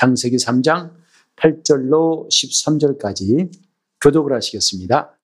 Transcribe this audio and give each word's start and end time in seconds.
장세기 0.00 0.36
3장 0.36 0.92
8절로 1.36 2.26
13절까지 2.28 3.52
교독을 4.00 4.32
하시겠습니다. 4.32 5.14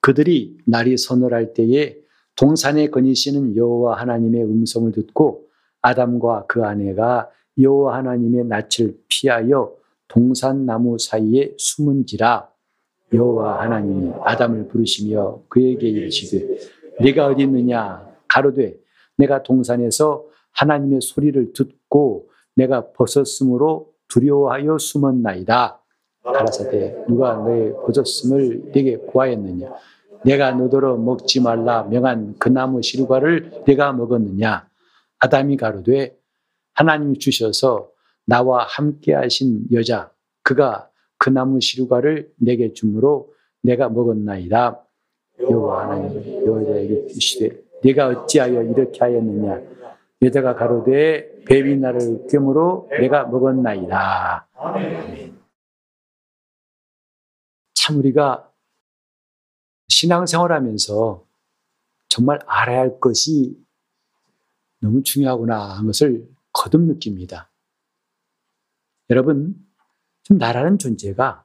그들이 0.00 0.58
날이 0.64 0.96
서늘할 0.96 1.52
때에 1.52 1.96
동산에 2.36 2.88
거니시는 2.88 3.56
여호와 3.56 3.98
하나님의 3.98 4.44
음성을 4.44 4.92
듣고 4.92 5.48
아담과 5.82 6.46
그 6.46 6.64
아내가 6.64 7.28
여호와 7.58 7.96
하나님의 7.96 8.44
낯을 8.44 8.96
피하여 9.08 9.74
동산 10.06 10.64
나무 10.64 10.96
사이에 10.96 11.52
숨은지라 11.58 12.48
여호와 13.12 13.60
하나님이 13.62 14.12
아담을 14.22 14.68
부르시며 14.68 15.42
그에게 15.48 15.88
이르시되 15.88 16.58
네가 17.00 17.26
어디 17.26 17.42
있느냐 17.42 18.08
가로되 18.28 18.78
내가 19.16 19.42
동산에서 19.42 20.26
하나님의 20.52 21.00
소리를 21.00 21.52
듣고 21.54 22.30
내가 22.56 22.90
벗었으므로 22.92 23.92
두려워하여 24.08 24.78
숨었나이다. 24.78 25.80
가라사대 26.24 27.04
누가 27.06 27.34
너의 27.36 27.72
벗었음을 27.84 28.72
네게 28.74 28.96
구하였느냐? 29.10 29.72
내가 30.24 30.50
너더러 30.52 30.96
먹지 30.96 31.40
말라 31.40 31.84
명한 31.84 32.34
그 32.38 32.48
나무 32.48 32.82
실과를 32.82 33.62
내가 33.64 33.92
먹었느냐? 33.92 34.68
아담이 35.18 35.56
가로되 35.56 36.16
하나님이 36.74 37.18
주셔서 37.18 37.90
나와 38.24 38.64
함께 38.64 39.14
하신 39.14 39.66
여자 39.72 40.10
그가 40.42 40.90
그 41.18 41.30
나무 41.30 41.60
실과를 41.60 42.32
내게 42.36 42.72
주므로 42.72 43.32
내가 43.62 43.88
먹었나이다. 43.88 44.82
여호와 45.40 45.82
하나님 45.84 46.46
여자에게 46.46 47.06
주시되 47.08 47.62
네가 47.84 48.08
어찌하여 48.08 48.62
이렇게 48.62 48.98
하였느냐 48.98 49.60
여자가 50.22 50.54
가로되 50.54 51.44
뱀이 51.44 51.76
나를 51.76 52.26
깨므로 52.28 52.88
내가 52.90 53.26
먹었나이다. 53.26 54.48
참 57.74 57.98
우리가 57.98 58.52
신앙생활하면서 59.88 61.26
정말 62.08 62.38
알아야 62.46 62.80
할 62.80 62.98
것이 62.98 63.62
너무 64.80 65.02
중요하구나 65.02 65.74
하는 65.74 65.86
것을 65.86 66.28
거듭 66.52 66.82
느낍니다. 66.82 67.50
여러분, 69.10 69.54
좀 70.22 70.38
나라는 70.38 70.78
존재가 70.78 71.44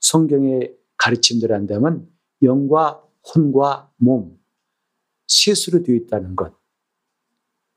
성경의 0.00 0.74
가르침들 0.96 1.52
한다면 1.52 2.08
영과 2.42 3.04
혼과 3.34 3.92
몸, 3.96 4.40
셋으로 5.26 5.82
되어 5.82 5.96
있다는 5.96 6.36
것, 6.36 6.54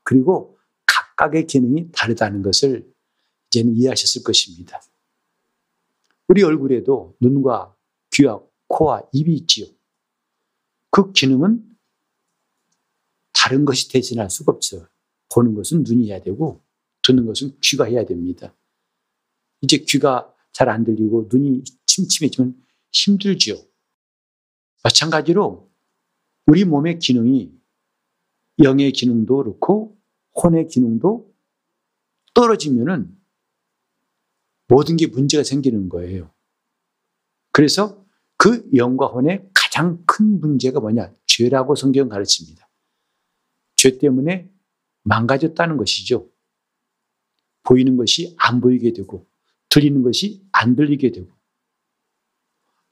그리고 0.06 0.56
각각의 0.86 1.48
기능이 1.48 1.90
다르다는 1.90 2.42
것을 2.42 2.88
이제는 3.48 3.74
이해하셨을 3.74 4.22
것입니다. 4.22 4.80
우리 6.28 6.44
얼굴에도 6.44 7.16
눈과 7.20 7.76
귀와 8.12 8.40
코와 8.68 9.02
입이 9.12 9.34
있지요. 9.34 9.66
그 10.90 11.10
기능은 11.10 11.76
다른 13.32 13.64
것이 13.64 13.90
대신할 13.90 14.30
수가 14.30 14.52
없어요. 14.52 14.86
보는 15.34 15.54
것은 15.54 15.82
눈이 15.82 16.08
해야 16.08 16.20
되고 16.20 16.62
듣는 17.02 17.26
것은 17.26 17.58
귀가 17.60 17.84
해야 17.84 18.06
됩니다. 18.06 18.54
이제 19.62 19.78
귀가 19.78 20.32
잘 20.52 20.68
안 20.68 20.84
들리고 20.84 21.28
눈이 21.32 21.64
침침해지면 21.84 22.62
힘들지요. 22.92 23.56
마찬가지로 24.84 25.68
우리 26.46 26.64
몸의 26.64 27.00
기능이 27.00 27.52
영의 28.62 28.92
기능도 28.92 29.36
그렇고 29.38 29.95
혼의 30.42 30.68
기능도 30.68 31.32
떨어지면은 32.34 33.16
모든 34.68 34.96
게 34.96 35.06
문제가 35.06 35.42
생기는 35.42 35.88
거예요. 35.88 36.30
그래서 37.52 38.04
그 38.36 38.68
영과 38.74 39.06
혼의 39.06 39.48
가장 39.54 40.02
큰 40.06 40.40
문제가 40.40 40.80
뭐냐? 40.80 41.12
죄라고 41.26 41.74
성경 41.74 42.08
가르칩니다. 42.08 42.68
죄 43.76 43.98
때문에 43.98 44.50
망가졌다는 45.02 45.76
것이죠. 45.76 46.28
보이는 47.62 47.96
것이 47.96 48.34
안 48.38 48.60
보이게 48.60 48.92
되고, 48.92 49.26
들리는 49.68 50.02
것이 50.02 50.46
안 50.52 50.76
들리게 50.76 51.12
되고, 51.12 51.30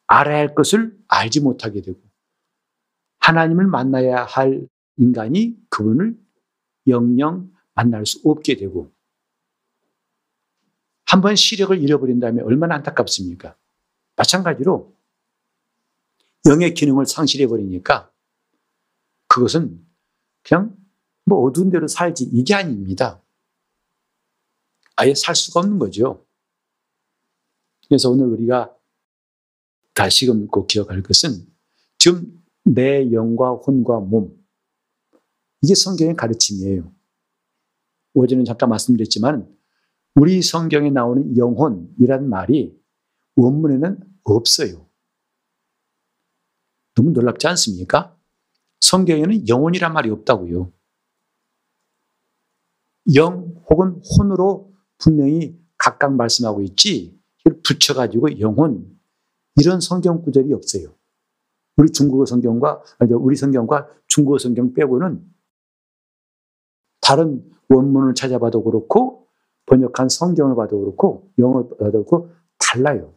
알아야 0.06 0.38
할 0.38 0.54
것을 0.54 0.96
알지 1.08 1.40
못하게 1.40 1.80
되고, 1.82 2.00
하나님을 3.18 3.66
만나야 3.66 4.24
할 4.24 4.66
인간이 4.96 5.56
그분을 5.70 6.18
영영 6.86 7.52
만날 7.74 8.06
수 8.06 8.20
없게 8.24 8.56
되고, 8.56 8.92
한 11.06 11.20
번 11.20 11.36
시력을 11.36 11.80
잃어버린다면 11.82 12.44
얼마나 12.44 12.74
안타깝습니까? 12.76 13.56
마찬가지로 14.16 14.94
영의 16.46 16.74
기능을 16.74 17.06
상실해 17.06 17.46
버리니까 17.46 18.10
그것은 19.28 19.84
그냥 20.42 20.76
뭐 21.24 21.42
어두운 21.42 21.70
데로 21.70 21.86
살지 21.88 22.30
이게 22.32 22.54
아닙니다. 22.54 23.22
아예 24.96 25.14
살 25.14 25.34
수가 25.34 25.60
없는 25.60 25.78
거죠. 25.78 26.26
그래서 27.88 28.10
오늘 28.10 28.26
우리가 28.26 28.74
다시금 29.94 30.48
꼭 30.48 30.66
기억할 30.66 31.02
것은 31.02 31.46
지금 31.98 32.42
내 32.64 33.12
영과 33.12 33.50
혼과 33.52 34.00
몸 34.00 34.43
이게 35.64 35.74
성경의 35.74 36.14
가르침이에요. 36.14 36.92
어제는 38.12 38.44
잠깐 38.44 38.68
말씀드렸지만 38.68 39.50
우리 40.14 40.42
성경에 40.42 40.90
나오는 40.90 41.34
영혼이라는 41.38 42.28
말이 42.28 42.78
원문에는 43.36 43.98
없어요. 44.24 44.86
너무 46.94 47.12
놀랍지 47.12 47.46
않습니까? 47.46 48.14
성경에는 48.82 49.48
영혼이란 49.48 49.94
말이 49.94 50.10
없다고요. 50.10 50.70
영 53.14 53.54
혹은 53.70 54.02
혼으로 54.18 54.70
분명히 54.98 55.58
각각 55.78 56.14
말씀하고 56.14 56.60
있지, 56.60 57.18
이걸 57.40 57.62
붙여가지고 57.62 58.38
영혼, 58.38 58.98
이런 59.56 59.80
성경 59.80 60.22
구절이 60.22 60.52
없어요. 60.52 60.94
우리 61.78 61.90
중국어 61.90 62.26
성경과, 62.26 62.82
우리 63.18 63.34
성경과 63.34 63.88
중국어 64.08 64.36
성경 64.36 64.74
빼고는 64.74 65.33
다른 67.04 67.44
원문을 67.68 68.14
찾아봐도 68.14 68.64
그렇고, 68.64 69.28
번역한 69.66 70.08
성경을 70.08 70.56
봐도 70.56 70.80
그렇고, 70.80 71.30
영어를 71.38 71.68
봐도 71.78 71.92
그렇고, 71.92 72.30
달라요. 72.58 73.14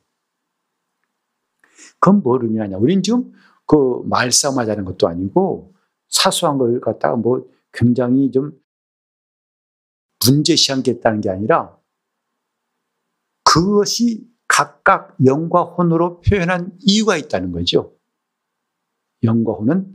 그건 2.00 2.22
뭘 2.22 2.44
의미하냐. 2.44 2.78
우린 2.78 3.02
지금 3.02 3.31
그 3.66 4.02
말싸움 4.06 4.59
하자는 4.59 4.86
것도 4.86 5.08
아니고 5.08 5.74
사소한 6.09 6.58
걸 6.58 6.80
갖다가 6.80 7.16
뭐 7.16 7.48
굉장히 7.74 8.31
좀 8.31 8.59
문제시하겠다는 10.25 11.22
게 11.22 11.30
아니라 11.30 11.78
그것이 13.44 14.28
각각 14.48 15.16
영과 15.25 15.64
혼으로 15.64 16.22
표현한 16.22 16.78
이유가 16.80 17.18
있다는 17.18 17.52
거죠. 17.52 17.96
영과 19.24 19.54
혼은 19.54 19.94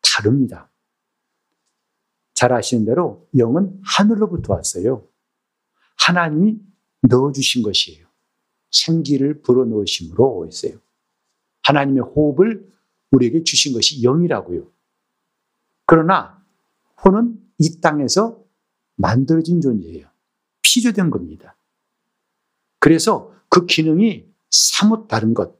다릅니다. 0.00 0.71
잘 2.42 2.52
아시는 2.52 2.84
대로 2.84 3.28
영은 3.38 3.80
하늘로부터 3.84 4.54
왔어요. 4.54 5.06
하나님이 5.96 6.58
넣어주신 7.02 7.62
것이에요. 7.62 8.04
생기를 8.72 9.42
불어넣으심으로 9.42 10.48
했어요. 10.48 10.80
하나님의 11.62 12.02
호흡을 12.02 12.68
우리에게 13.12 13.44
주신 13.44 13.72
것이 13.72 14.02
영이라고요. 14.02 14.68
그러나 15.86 16.44
혼은 17.04 17.40
이 17.58 17.80
땅에서 17.80 18.42
만들어진 18.96 19.60
존재예요. 19.60 20.08
피조된 20.62 21.10
겁니다. 21.10 21.54
그래서 22.80 23.32
그 23.50 23.66
기능이 23.66 24.26
사뭇 24.50 25.06
다른 25.06 25.32
것. 25.32 25.56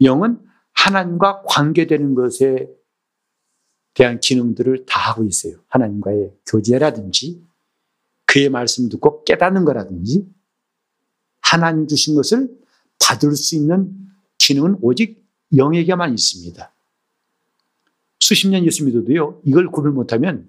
영은 0.00 0.40
하나님과 0.74 1.42
관계되는 1.44 2.14
것에 2.14 2.68
대한 3.98 4.20
기능들을 4.20 4.86
다 4.86 5.10
하고 5.10 5.24
있어요. 5.24 5.56
하나님과의 5.66 6.32
교제라든지, 6.46 7.42
그의 8.26 8.48
말씀 8.48 8.88
듣고 8.88 9.24
깨닫는 9.24 9.64
거라든지, 9.64 10.24
하나님 11.40 11.88
주신 11.88 12.14
것을 12.14 12.56
받을 13.00 13.34
수 13.34 13.56
있는 13.56 13.92
기능은 14.38 14.78
오직 14.82 15.26
영에게만 15.56 16.12
있습니다. 16.14 16.72
수십 18.20 18.48
년 18.48 18.64
예수 18.64 18.84
믿어도요, 18.84 19.42
이걸 19.44 19.68
구별 19.68 19.90
못하면 19.90 20.48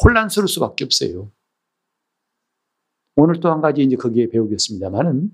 혼란스러울 0.00 0.46
수밖에 0.46 0.84
없어요. 0.84 1.32
오늘 3.16 3.40
또 3.40 3.50
한 3.50 3.60
가지 3.60 3.82
이제 3.82 3.96
거기에 3.96 4.28
배우겠습니다만은 4.28 5.32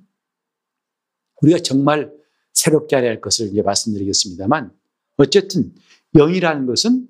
우리가 1.43 1.59
정말 1.59 2.11
새롭게 2.55 2.97
알아야 2.97 3.11
할 3.11 3.21
것을 3.21 3.49
이제 3.49 3.61
말씀드리겠습니다만 3.61 4.75
어쨌든 5.17 5.75
영이라는 6.15 6.67
것은 6.67 7.09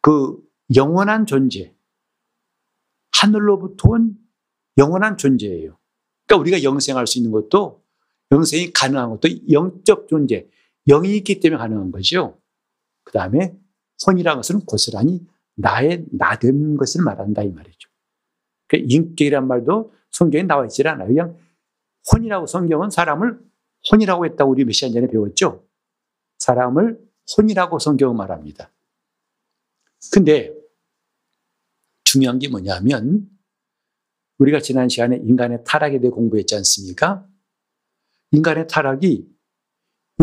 그 0.00 0.38
영원한 0.74 1.26
존재, 1.26 1.74
하늘로부터 3.12 3.90
온 3.90 4.16
영원한 4.76 5.16
존재예요. 5.16 5.78
그러니까 6.26 6.40
우리가 6.40 6.62
영생할 6.62 7.06
수 7.06 7.18
있는 7.18 7.32
것도 7.32 7.82
영생이 8.30 8.72
가능한 8.72 9.10
것도 9.10 9.28
영적 9.50 10.08
존재, 10.08 10.46
영이 10.86 11.16
있기 11.18 11.40
때문에 11.40 11.58
가능한 11.58 11.90
거죠. 11.90 12.38
그 13.04 13.12
다음에 13.12 13.56
혼이라는 14.06 14.36
것은 14.36 14.60
고스란히 14.60 15.26
나의 15.54 16.04
나된 16.12 16.76
것을 16.76 17.02
말한다 17.02 17.42
이 17.42 17.48
말이죠. 17.50 17.88
그 18.68 18.76
인격이란 18.76 19.48
말도 19.48 19.92
성경에 20.10 20.44
나와 20.44 20.64
있지 20.66 20.86
않아요. 20.86 21.08
그냥 21.08 21.36
혼이라고 22.12 22.46
성경은 22.46 22.90
사람을 22.90 23.40
혼이라고 23.90 24.26
했다고 24.26 24.50
우리 24.50 24.64
몇 24.64 24.72
시간 24.72 24.92
전에 24.92 25.08
배웠죠. 25.08 25.67
사람을 26.38 27.00
혼이라고 27.36 27.78
성경은 27.78 28.16
말합니다. 28.16 28.72
근데 30.12 30.54
중요한 32.04 32.38
게 32.38 32.48
뭐냐면 32.48 33.28
우리가 34.38 34.60
지난 34.60 34.88
시간에 34.88 35.16
인간의 35.16 35.64
타락에 35.64 36.00
대해 36.00 36.10
공부했지 36.10 36.54
않습니까? 36.56 37.26
인간의 38.30 38.68
타락이 38.68 39.28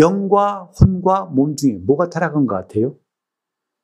영과 0.02 0.64
혼과 0.80 1.26
몸 1.26 1.56
중에 1.56 1.74
뭐가 1.74 2.10
타락한 2.10 2.48
것 2.48 2.56
같아요? 2.56 2.98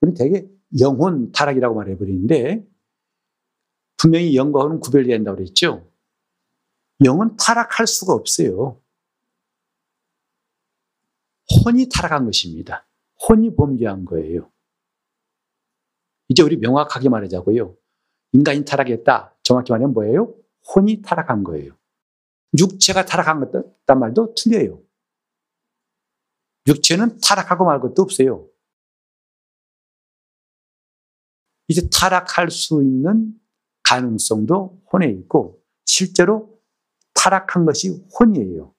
우리 0.02 0.14
되게 0.14 0.50
영혼 0.80 1.32
타락이라고 1.32 1.76
말해버리는데 1.76 2.66
분명히 3.98 4.36
영과 4.36 4.62
혼은 4.62 4.80
구별돼야 4.80 5.16
한다고 5.16 5.38
그랬죠? 5.38 5.88
영은 7.04 7.38
타락할 7.38 7.88
수가 7.88 8.14
없어요. 8.14 8.81
혼이 11.66 11.90
타락한 11.90 12.26
것입니다. 12.26 12.88
혼이 13.28 13.56
범죄한 13.56 14.06
거예요. 14.06 14.52
이제 16.30 16.44
우리 16.44 16.58
명확하게 16.58 17.10
말하자고요. 17.10 17.76
인간이 18.34 18.64
타락했다. 18.64 19.36
정확히 19.44 19.72
말하면 19.72 19.94
뭐예요? 19.94 20.34
혼이 20.74 21.02
타락한 21.02 21.44
거예요. 21.44 21.78
육체가 22.58 23.06
타락한 23.06 23.40
것단 23.40 24.00
말도 24.00 24.34
틀려요. 24.36 24.82
육체는 26.68 27.20
타락하고 27.22 27.66
말 27.66 27.80
것도 27.82 28.02
없어요. 28.02 28.48
이제 31.68 31.88
타락할 31.90 32.52
수 32.52 32.82
있는 32.84 33.40
가능성도 33.84 34.82
혼에 34.92 35.10
있고 35.10 35.62
실제로 35.86 36.62
타락한 37.14 37.66
것이 37.66 38.06
혼이에요. 38.20 38.74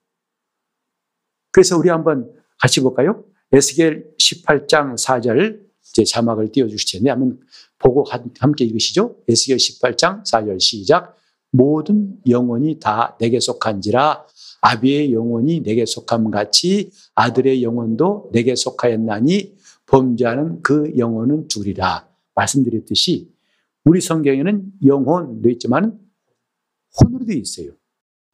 그래서 1.50 1.76
우리 1.76 1.88
한번 1.90 2.41
같이 2.62 2.80
볼까요? 2.80 3.24
에스겔 3.52 4.12
18장 4.20 4.94
4절 4.94 5.62
제 5.82 6.04
자막을 6.04 6.52
띄워주실 6.52 7.00
텐데 7.00 7.10
한번 7.10 7.40
보고 7.80 8.04
함께 8.38 8.64
읽으시죠. 8.64 9.16
에스겔 9.28 9.56
18장 9.56 10.22
4절 10.24 10.60
시작. 10.60 11.16
모든 11.50 12.18
영혼이 12.26 12.78
다 12.78 13.16
내게 13.18 13.40
속한지라 13.40 14.24
아비의 14.60 15.12
영혼이 15.12 15.64
내게 15.64 15.84
속함 15.84 16.30
같이 16.30 16.92
아들의 17.16 17.64
영혼도 17.64 18.30
내게 18.32 18.54
속하였나니 18.54 19.56
범죄하는 19.86 20.62
그 20.62 20.92
영혼은 20.96 21.48
죽으리라. 21.48 22.08
말씀드렸듯이 22.36 23.32
우리 23.84 24.00
성경에는 24.00 24.72
영혼도 24.86 25.50
있지만 25.50 25.98
혼으로 27.00 27.26
되어 27.26 27.36
있어요. 27.36 27.72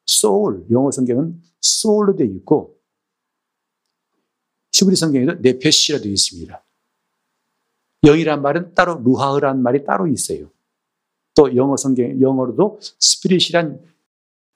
soul, 0.06 0.66
영어 0.70 0.90
성경은 0.90 1.40
soul로 1.64 2.14
되어 2.14 2.26
있고 2.26 2.77
히브리 4.78 4.94
성경에도 4.96 5.34
네페시라 5.40 5.98
되어 5.98 6.12
있습니다. 6.12 6.64
영이란 8.04 8.42
말은 8.42 8.74
따로 8.74 9.00
루하흐란 9.02 9.60
말이 9.60 9.84
따로 9.84 10.06
있어요. 10.06 10.50
또 11.34 11.54
영어 11.56 11.76
성경 11.76 12.20
영어로도 12.20 12.80
스피릿이란 13.00 13.80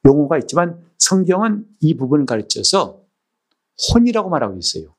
용어가 0.06 0.38
있지만 0.38 0.84
성경은 0.98 1.66
이 1.80 1.94
부분을 1.94 2.26
가르쳐서 2.26 3.02
혼이라고 3.92 4.30
말하고 4.30 4.58
있어요. 4.58 4.94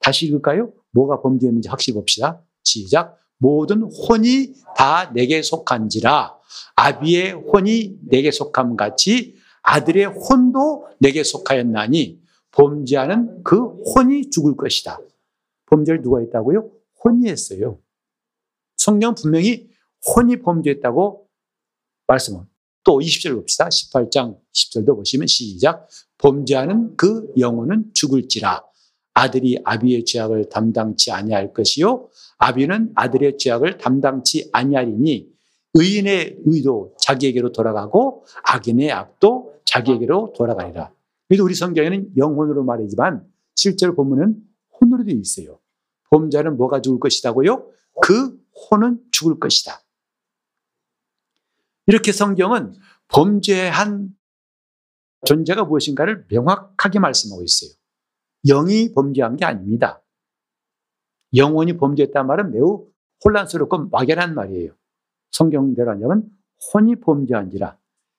다시 0.00 0.26
읽을까요? 0.26 0.72
뭐가 0.90 1.20
범죄했는지 1.20 1.68
확실히 1.68 1.94
봅시다. 1.94 2.42
시작. 2.64 3.16
모든 3.36 3.82
혼이 3.82 4.54
다 4.76 5.12
내게 5.12 5.42
속한지라 5.42 6.36
아비의 6.74 7.32
혼이 7.32 7.98
내게 8.02 8.32
속함 8.32 8.76
같이 8.76 9.36
아들의 9.62 10.06
혼도 10.06 10.88
내게 10.98 11.22
속하였나니 11.22 12.20
범죄하는 12.58 13.44
그 13.44 13.60
혼이 13.94 14.30
죽을 14.30 14.56
것이다. 14.56 14.98
범죄를 15.66 16.02
누가 16.02 16.18
했다고요? 16.18 16.68
혼이 17.04 17.28
했어요. 17.28 17.78
성경 18.76 19.14
분명히 19.14 19.70
혼이 20.04 20.42
범죄했다고 20.42 21.28
말씀을. 22.08 22.40
또 22.82 22.98
20절 22.98 23.34
봅시다. 23.36 23.68
18장 23.68 24.38
10절도 24.52 24.96
보시면 24.96 25.28
시작. 25.28 25.88
범죄하는 26.18 26.96
그 26.96 27.32
영혼은 27.38 27.92
죽을지라. 27.94 28.64
아들이 29.14 29.60
아비의 29.64 30.04
죄악을 30.04 30.48
담당치 30.48 31.12
아니할 31.12 31.52
것이요. 31.52 32.08
아비는 32.38 32.92
아들의 32.94 33.38
죄악을 33.38 33.78
담당치 33.78 34.48
아니하리니 34.52 35.28
의인의 35.74 36.38
의도 36.44 36.94
자기에게로 37.00 37.52
돌아가고 37.52 38.24
악인의 38.42 38.90
악도 38.90 39.54
자기에게로 39.64 40.32
돌아가리라. 40.36 40.97
그래도 41.28 41.44
우리 41.44 41.54
성경에는 41.54 42.16
영혼으로 42.16 42.64
말이지만 42.64 43.26
실제로 43.54 43.94
보면은 43.94 44.42
혼으로 44.80 45.04
되어 45.04 45.14
있어요. 45.14 45.60
범자는 46.10 46.56
뭐가 46.56 46.80
죽을 46.80 46.98
것이다고요? 46.98 47.70
그 48.02 48.40
혼은 48.70 49.00
죽을 49.12 49.38
것이다. 49.38 49.82
이렇게 51.86 52.12
성경은 52.12 52.74
범죄한 53.08 54.14
존재가 55.26 55.64
무엇인가를 55.64 56.26
명확하게 56.30 56.98
말씀하고 56.98 57.42
있어요. 57.42 57.70
영이 58.46 58.94
범죄한 58.94 59.36
게 59.36 59.44
아닙니다. 59.44 60.02
영혼이 61.34 61.76
범죄했단 61.76 62.26
말은 62.26 62.52
매우 62.52 62.86
혼란스럽고 63.24 63.88
막연한 63.88 64.34
말이에요. 64.34 64.72
성경대로 65.30 65.90
하자면 65.90 66.30
혼이 66.72 66.96
범죄한지라. 66.96 67.76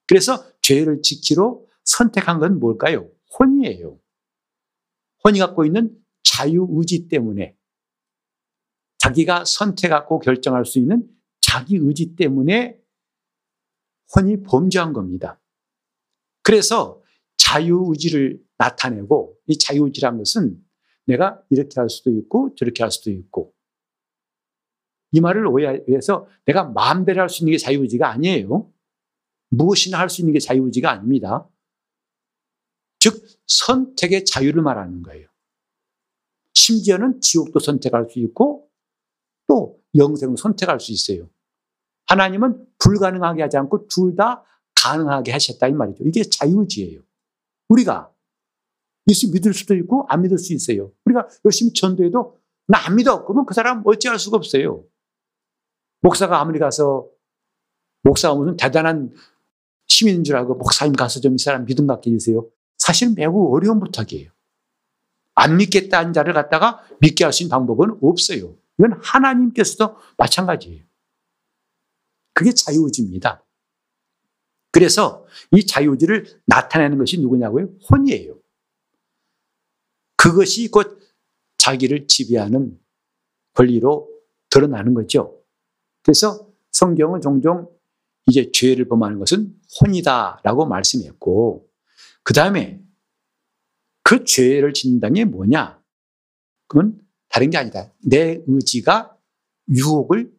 그래서 0.08 0.44
죄를 0.62 1.02
지키러 1.02 1.62
선택한 1.90 2.40
건 2.40 2.60
뭘까요? 2.60 3.10
혼이에요. 3.38 4.00
혼이 5.24 5.40
갖고 5.40 5.66
있는 5.66 5.98
자유의지 6.24 7.08
때문에 7.08 7.56
자기가 9.00 9.46
선택하고 9.46 10.20
결정할 10.20 10.66
수 10.66 10.78
있는 10.78 11.10
자기 11.42 11.78
의지 11.78 12.16
때문에 12.16 12.80
혼이 14.16 14.44
범죄한 14.44 14.94
겁니다. 14.94 15.42
그래서 16.44 17.02
자유의지를 17.38 18.40
나타내고 18.58 19.38
이 19.48 19.58
자유의지란 19.58 20.18
것은 20.18 20.64
내가 21.06 21.42
이렇게 21.50 21.80
할 21.80 21.90
수도 21.90 22.12
있고 22.12 22.54
저렇게 22.56 22.84
할 22.84 22.92
수도 22.92 23.10
있고 23.10 23.54
이 25.12 25.22
말을 25.22 25.48
오해해서 25.48 26.28
내가 26.46 26.66
마음대로 26.66 27.22
할 27.22 27.30
수 27.30 27.44
있는 27.44 27.52
게 27.52 27.58
자유의지가 27.58 28.08
아니에요. 28.10 28.72
무엇이나 29.50 29.98
할 29.98 30.10
수 30.10 30.22
있는 30.22 30.34
게 30.34 30.40
자유의지가 30.40 30.92
아닙니다. 30.92 31.50
즉 33.00 33.26
선택의 33.48 34.26
자유를 34.26 34.62
말하는 34.62 35.02
거예요. 35.04 35.28
심지어는 36.54 37.22
지옥도 37.22 37.60
선택할 37.60 38.08
수 38.10 38.20
있고 38.20 38.70
또 39.48 39.80
영생을 39.96 40.38
선택할 40.38 40.80
수 40.80 40.92
있어요. 40.92 41.30
하나님은 42.08 42.68
불가능하게 42.80 43.42
하지 43.44 43.58
않고 43.58 43.88
둘 43.88 44.16
다 44.16 44.44
가능하게 44.76 45.32
하셨다 45.34 45.68
이 45.68 45.74
말이죠. 45.74 46.04
이게 46.06 46.24
자유의지예요. 46.24 47.02
우리가 47.70 48.14
예수 49.10 49.30
믿을 49.32 49.54
수도 49.54 49.76
있고 49.76 50.06
안 50.08 50.22
믿을 50.22 50.38
수 50.38 50.54
있어요. 50.54 50.92
우리가 51.06 51.28
열심히 51.46 51.74
전도해도 51.74 52.38
나 52.68 52.86
안 52.86 52.96
믿어. 52.96 53.26
그러면 53.26 53.46
그 53.46 53.54
사람 53.54 53.82
어찌할 53.86 54.20
수가 54.20 54.38
없어요. 54.38 54.86
목사가 56.02 56.40
아무리 56.40 56.60
가서 56.60 57.10
목사가 58.04 58.36
무슨 58.36 58.56
대단한 58.56 59.14
시민인 59.88 60.24
줄 60.24 60.36
알고 60.38 60.56
목사님 60.56 60.94
가서 60.94 61.20
좀 61.20 61.34
이 61.34 61.38
사람 61.40 61.66
믿음 61.66 61.88
갖게 61.88 62.12
해주세요. 62.12 62.48
사실 62.80 63.14
매우 63.14 63.54
어려운 63.54 63.80
부탁이에요. 63.80 64.32
안 65.36 65.58
믿겠다는 65.58 66.12
자를 66.14 66.34
갖다가 66.34 66.84
믿게 67.00 67.26
있는 67.26 67.50
방법은 67.50 68.00
없어요. 68.02 68.58
이건 68.78 69.00
하나님께서도 69.02 69.96
마찬가지예요. 70.18 70.84
그게 72.34 72.52
자유의지입니다. 72.52 73.46
그래서 74.72 75.26
이 75.52 75.66
자유의지를 75.66 76.42
나타내는 76.46 76.98
것이 76.98 77.20
누구냐고요? 77.20 77.70
혼이에요. 77.90 78.38
그것이 80.16 80.70
곧 80.70 81.00
자기를 81.58 82.08
지배하는 82.08 82.80
권리로 83.54 84.10
드러나는 84.50 84.94
거죠. 84.94 85.42
그래서 86.04 86.50
성경은 86.72 87.22
종종 87.22 87.70
이제 88.28 88.52
죄를 88.52 88.88
범하는 88.88 89.20
것은 89.20 89.60
혼이다라고 89.82 90.66
말씀했고, 90.66 91.69
그 92.30 92.34
다음에 92.34 92.80
그 94.04 94.24
죄를 94.24 94.72
짓는다는 94.72 95.16
게 95.16 95.26
뭐냐? 95.26 95.84
그건 96.68 97.04
다른 97.28 97.50
게 97.50 97.58
아니다. 97.58 97.92
내 98.06 98.44
의지가 98.46 99.18
유혹을 99.68 100.32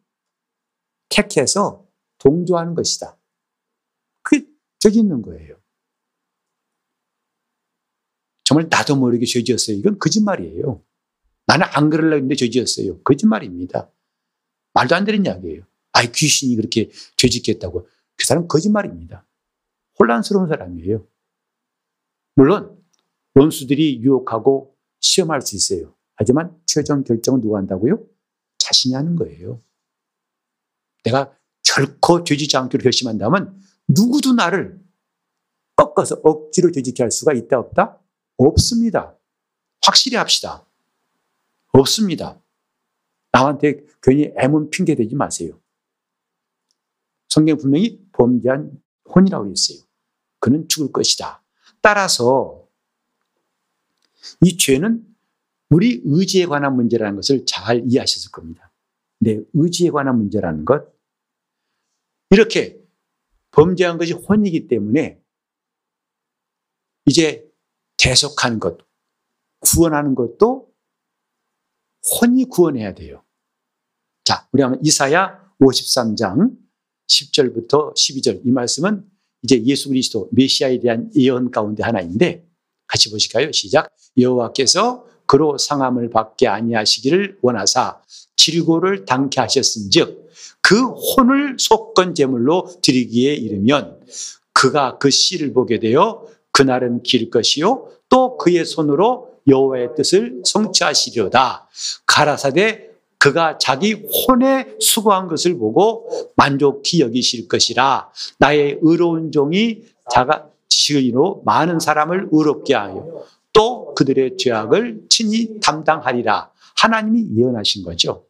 택해서 1.09 1.85
동조하는 2.19 2.75
것이다. 2.75 3.19
그게 4.21 4.47
저기 4.79 4.99
있는 4.99 5.21
거예요. 5.21 5.59
정말 8.45 8.69
나도 8.69 8.95
모르게 8.95 9.25
죄 9.25 9.43
지었어요. 9.43 9.75
이건 9.75 9.99
거짓말이에요. 9.99 10.81
나는 11.45 11.67
안 11.71 11.89
그러려고 11.89 12.15
했는데 12.15 12.35
죄 12.35 12.49
지었어요. 12.49 13.01
거짓말입니다. 13.03 13.91
말도 14.75 14.95
안 14.95 15.03
되는 15.03 15.25
이야기예요. 15.25 15.65
아이, 15.91 16.09
귀신이 16.09 16.55
그렇게 16.55 16.89
죄 17.17 17.27
짓겠다고. 17.27 17.85
그 18.15 18.25
사람 18.25 18.47
거짓말입니다. 18.47 19.27
혼란스러운 19.99 20.47
사람이에요. 20.47 21.10
물론, 22.41 22.83
원수들이 23.35 24.01
유혹하고 24.01 24.75
시험할 24.99 25.43
수 25.43 25.55
있어요. 25.55 25.93
하지만 26.15 26.59
최종 26.65 27.03
결정은 27.03 27.39
누가 27.39 27.59
한다고요? 27.59 28.03
자신이 28.57 28.95
하는 28.95 29.15
거예요. 29.15 29.61
내가 31.03 31.37
결코 31.61 32.23
죄짓지 32.23 32.57
않기로 32.57 32.81
결심한다면 32.81 33.61
누구도 33.87 34.33
나를 34.33 34.83
꺾어서 35.75 36.19
억지로 36.23 36.71
죄짓게 36.71 37.03
할 37.03 37.11
수가 37.11 37.33
있다 37.33 37.59
없다? 37.59 38.01
없습니다. 38.37 39.15
확실히 39.83 40.17
합시다. 40.17 40.65
없습니다. 41.73 42.41
남한테 43.33 43.85
괜히 44.01 44.33
애문 44.35 44.71
핑계 44.71 44.95
대지 44.95 45.13
마세요. 45.13 45.61
성경 47.29 47.57
분명히 47.57 48.03
범죄한 48.13 48.81
혼이라고 49.13 49.47
했어요. 49.51 49.77
그는 50.39 50.67
죽을 50.67 50.91
것이다. 50.91 51.40
따라서 51.81 52.67
이 54.41 54.57
죄는 54.57 55.05
우리 55.69 56.01
의지에 56.03 56.45
관한 56.45 56.75
문제라는 56.75 57.15
것을 57.15 57.45
잘 57.45 57.83
이해하셨을 57.85 58.31
겁니다. 58.31 58.71
내 59.19 59.39
의지에 59.53 59.89
관한 59.89 60.17
문제라는 60.17 60.65
것. 60.65 60.91
이렇게 62.29 62.81
범죄한 63.51 63.97
것이 63.97 64.13
혼이기 64.13 64.67
때문에 64.67 65.21
이제 67.05 67.49
대속하는 67.97 68.59
것, 68.59 68.77
구원하는 69.59 70.15
것도 70.15 70.73
혼이 72.21 72.45
구원해야 72.45 72.93
돼요. 72.93 73.23
자, 74.23 74.47
우리 74.51 74.61
한번 74.63 74.83
이사야 74.83 75.53
53장 75.59 76.57
10절부터 77.07 77.93
12절 77.93 78.45
이 78.45 78.51
말씀은 78.51 79.09
이제 79.43 79.61
예수 79.63 79.89
그리스도 79.89 80.29
메시아에 80.31 80.79
대한 80.79 81.09
예언 81.15 81.51
가운데 81.51 81.83
하나인데 81.83 82.45
같이 82.87 83.09
보실까요? 83.09 83.51
시작. 83.51 83.89
여호와께서 84.17 85.05
그로 85.25 85.57
상함을 85.57 86.09
받게 86.09 86.47
아니하시기를 86.47 87.37
원하사 87.41 88.01
지르고를 88.35 89.05
당케 89.05 89.39
하셨은즉 89.39 90.29
그 90.61 90.83
혼을 90.85 91.55
속건 91.57 92.15
제물로 92.15 92.69
드리기에 92.81 93.33
이르면 93.35 94.01
그가 94.53 94.97
그 94.97 95.09
씨를 95.09 95.53
보게 95.53 95.79
되어 95.79 96.25
그날은 96.51 97.03
길 97.03 97.29
것이요 97.29 97.87
또 98.09 98.37
그의 98.37 98.65
손으로 98.65 99.29
여호와의 99.47 99.95
뜻을 99.95 100.41
성취하시려다. 100.45 101.69
가라사대 102.05 102.90
그가 103.21 103.59
자기 103.59 103.93
혼에 103.93 104.75
수고한 104.79 105.27
것을 105.27 105.55
보고 105.55 106.09
만족히 106.35 107.01
여기실 107.01 107.47
것이라. 107.47 108.11
나의 108.39 108.79
의로운 108.81 109.31
종이 109.31 109.83
자가 110.11 110.49
지식을 110.67 111.03
이로 111.03 111.43
많은 111.45 111.79
사람을 111.79 112.29
의롭게 112.31 112.73
하여 112.73 113.23
또 113.53 113.93
그들의 113.93 114.37
죄악을 114.37 115.03
친히 115.07 115.59
담당하리라. 115.59 116.51
하나님이 116.77 117.37
예언하신 117.37 117.83
거죠. 117.83 118.25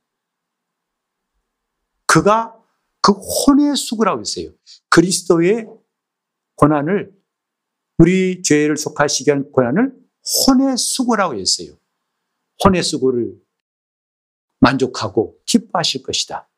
그가 2.06 2.54
그 3.02 3.14
혼의 3.14 3.78
수고라고 3.78 4.20
했어요. 4.20 4.50
그리스도의 4.90 5.68
고난을 6.56 7.14
우리 7.98 8.44
죄를 8.44 8.76
속하시게 8.76 9.32
한 9.32 9.52
고난을 9.54 9.94
혼의 10.48 10.76
수고라고 10.76 11.36
했어요. 11.36 11.72
혼의 12.66 12.84
수고를 12.84 13.40
만족하고 14.62 15.38
기뻐하실 15.46 16.04
것이다. 16.04 16.50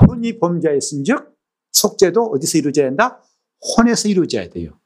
혼이 0.00 0.38
범죄했은즉 0.38 1.36
속죄도 1.72 2.32
어디서 2.32 2.58
이루어져야 2.58 2.86
한다? 2.86 3.22
혼에서 3.76 4.08
이루어져야 4.08 4.48
돼요. 4.48 4.78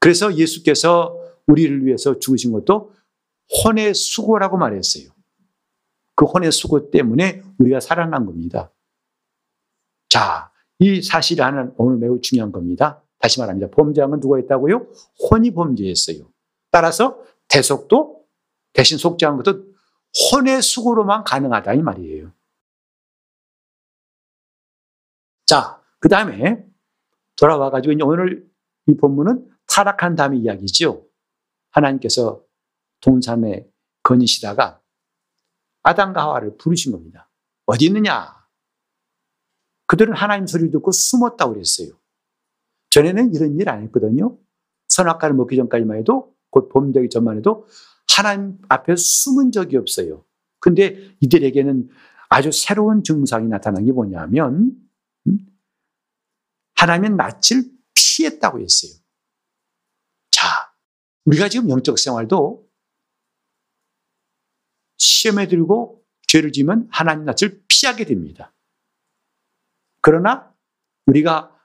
그래서 0.00 0.34
예수께서 0.34 1.16
우리를 1.46 1.86
위해서 1.86 2.18
죽으신 2.18 2.52
것도 2.52 2.92
혼의 3.64 3.94
수고라고 3.94 4.56
말했어요. 4.56 5.10
그 6.14 6.24
혼의 6.24 6.52
수고 6.52 6.90
때문에 6.90 7.42
우리가 7.58 7.80
살아난 7.80 8.26
겁니다. 8.26 8.72
자, 10.08 10.50
이 10.78 11.00
사실이 11.00 11.40
하나 11.40 11.72
오늘 11.76 11.98
매우 11.98 12.20
중요한 12.20 12.52
겁니다. 12.52 13.02
다시 13.18 13.38
말합니다. 13.38 13.68
범죄한 13.70 14.10
건 14.10 14.20
누가 14.20 14.36
했다고요? 14.38 14.88
혼이 15.30 15.52
범죄했어요. 15.52 16.28
따라서 16.70 17.22
대속도 17.48 18.24
대신 18.72 18.98
속죄한 18.98 19.36
것도 19.36 19.71
혼의 20.14 20.62
수고로만 20.62 21.24
가능하다 21.24 21.74
이 21.74 21.82
말이에요. 21.82 22.32
자, 25.46 25.82
그 25.98 26.08
다음에 26.08 26.64
돌아와 27.36 27.70
가지고 27.70 27.92
이제 27.92 28.02
오늘 28.02 28.48
이 28.86 28.96
본문은 28.96 29.50
타락한 29.66 30.16
다음의 30.16 30.40
이야기죠. 30.40 31.06
하나님께서 31.70 32.42
동산에 33.00 33.66
거니시다가 34.02 34.80
아담과 35.82 36.22
하와를 36.22 36.56
부르신 36.58 36.92
겁니다. 36.92 37.28
어디 37.66 37.86
있느냐? 37.86 38.42
그들은 39.86 40.14
하나님 40.14 40.46
소리를 40.46 40.70
듣고 40.72 40.92
숨었다고 40.92 41.54
그랬어요. 41.54 41.88
전에는 42.90 43.34
이런 43.34 43.58
일 43.58 43.68
안 43.68 43.82
했거든요. 43.84 44.38
선악과를 44.88 45.34
먹기 45.36 45.56
전까지만 45.56 45.98
해도 45.98 46.34
곧 46.50 46.68
범되기 46.68 47.08
전만 47.08 47.38
해도 47.38 47.66
하나님 48.16 48.58
앞에 48.68 48.94
숨은 48.96 49.52
적이 49.52 49.78
없어요. 49.78 50.24
근데 50.58 51.14
이들에게는 51.20 51.88
아주 52.28 52.50
새로운 52.52 53.02
증상이 53.02 53.48
나타난 53.48 53.84
게 53.84 53.92
뭐냐면 53.92 54.76
음? 55.26 55.38
하나님의 56.74 57.10
낯을 57.10 57.70
피했다고 57.94 58.60
했어요. 58.60 58.92
자, 60.30 60.46
우리가 61.24 61.48
지금 61.48 61.70
영적 61.70 61.98
생활도 61.98 62.68
시험에 64.98 65.48
들고 65.48 66.04
죄를 66.28 66.52
지면 66.52 66.88
하나님 66.90 67.24
낯을 67.24 67.62
피하게 67.68 68.04
됩니다. 68.04 68.54
그러나 70.00 70.52
우리가 71.06 71.56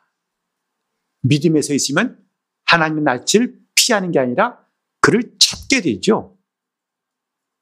믿음에 1.21 1.61
서 1.61 1.73
있으면 1.73 2.23
하나님의 2.65 3.03
낯을 3.03 3.59
피하는 3.75 4.11
게 4.11 4.19
아니라 4.19 4.65
그를 5.01 5.37
찾게 5.39 5.81
되죠. 5.81 6.36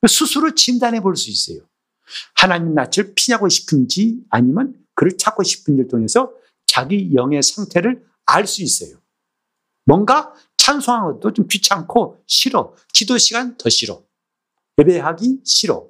스스로 0.07 0.53
진단해 0.53 1.01
볼 1.01 1.15
수 1.15 1.29
있어요. 1.29 1.65
하나님 2.35 2.73
낯을 2.73 3.13
피하고 3.15 3.49
싶은지 3.49 4.19
아니면 4.29 4.75
그를 4.93 5.17
찾고 5.17 5.43
싶은지를 5.43 5.87
통해서 5.87 6.31
자기 6.67 7.13
영의 7.13 7.41
상태를 7.41 8.05
알 8.25 8.45
수 8.47 8.63
있어요. 8.63 8.97
뭔가 9.85 10.33
찬송하는 10.57 11.13
것도 11.13 11.33
좀 11.33 11.47
귀찮고 11.47 12.23
싫어. 12.27 12.75
기도 12.93 13.17
시간 13.17 13.57
더 13.57 13.69
싫어. 13.69 14.03
예배하기 14.79 15.41
싫어. 15.43 15.87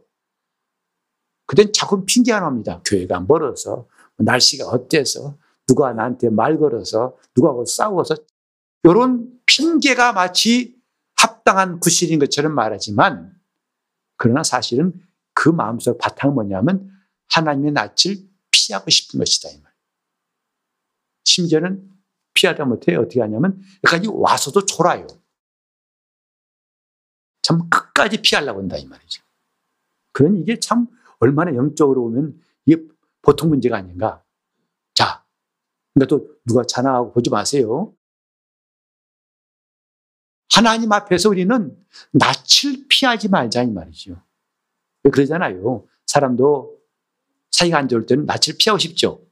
그땐 1.47 1.71
자꾸 1.73 2.05
핑계 2.05 2.31
하나 2.31 2.47
합니다. 2.47 2.81
교회가 2.85 3.21
멀어서, 3.21 3.87
날씨가 4.17 4.65
어때서, 4.67 5.37
누가 5.67 5.93
나한테 5.93 6.29
말 6.29 6.57
걸어서 6.57 7.15
누가하고 7.35 7.65
싸워서 7.65 8.15
이런 8.83 9.31
핑계가 9.45 10.13
마치 10.13 10.75
합당한 11.15 11.79
부실인 11.79 12.19
것처럼 12.19 12.53
말하지만 12.53 13.34
그러나 14.17 14.43
사실은 14.43 14.93
그 15.33 15.49
마음속 15.49 15.97
바탕은 15.97 16.33
뭐냐면 16.33 16.91
하나님의 17.29 17.71
낯을 17.73 18.17
피하고 18.51 18.89
싶은 18.89 19.19
것이다 19.19 19.49
이 19.49 19.59
말. 19.61 19.73
심지어는 21.25 21.91
피하다 22.33 22.65
못해 22.65 22.95
어떻게 22.95 23.21
하냐면 23.21 23.61
여기까지 23.83 24.09
와서도 24.11 24.65
졸아요. 24.65 25.07
참 27.41 27.69
끝까지 27.69 28.21
피하려고 28.21 28.59
한다 28.59 28.77
이 28.77 28.85
말이죠. 28.85 29.23
그런 30.11 30.37
이게 30.37 30.59
참 30.59 30.87
얼마나 31.19 31.53
영적으로 31.55 32.03
보면 32.03 32.39
이게 32.65 32.81
보통 33.21 33.49
문제가 33.49 33.77
아닌가. 33.77 34.23
자, 34.93 35.25
그러니까 35.93 36.15
또 36.15 36.27
누가 36.45 36.63
자나하고 36.63 37.13
보지 37.13 37.29
마세요. 37.29 37.94
하나님 40.51 40.91
앞에서 40.91 41.29
우리는 41.29 41.77
낯을 42.11 42.85
피하지 42.89 43.29
말자 43.29 43.63
이 43.63 43.71
말이죠. 43.71 44.21
그러잖아요. 45.11 45.85
사람도 46.05 46.75
사이가 47.51 47.77
안 47.77 47.87
좋을 47.87 48.05
때는 48.05 48.25
낯을 48.25 48.57
피하고 48.59 48.77
싶죠. 48.79 49.25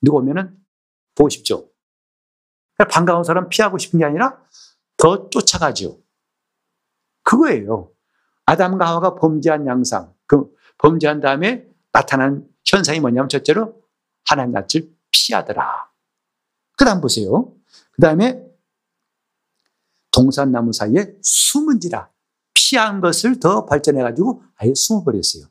누가 0.00 0.18
오면은 0.18 0.56
보고 1.14 1.28
싶죠. 1.28 1.70
그러니까 2.74 2.94
반가운 2.94 3.24
사람 3.24 3.48
피하고 3.48 3.78
싶은 3.78 3.98
게 3.98 4.04
아니라 4.04 4.40
더 4.96 5.30
쫓아가죠. 5.30 5.98
그거예요. 7.22 7.90
아담과 8.44 8.86
하와가 8.86 9.14
범죄한 9.16 9.66
양상, 9.66 10.14
그 10.26 10.54
범죄한 10.78 11.20
다음에 11.20 11.66
나타난 11.92 12.46
현상이 12.64 13.00
뭐냐면 13.00 13.28
첫째로 13.28 13.82
하나님 14.24 14.52
낯을 14.52 14.90
피하더라. 15.10 15.90
그 16.76 16.84
다음 16.84 17.00
보세요. 17.00 17.52
그 17.92 18.00
다음에 18.00 18.45
동산나무 20.16 20.72
사이에 20.72 21.14
숨은지라. 21.22 22.10
피한 22.54 23.02
것을 23.02 23.38
더 23.38 23.66
발전해가지고 23.66 24.42
아예 24.56 24.72
숨어버렸어요. 24.74 25.44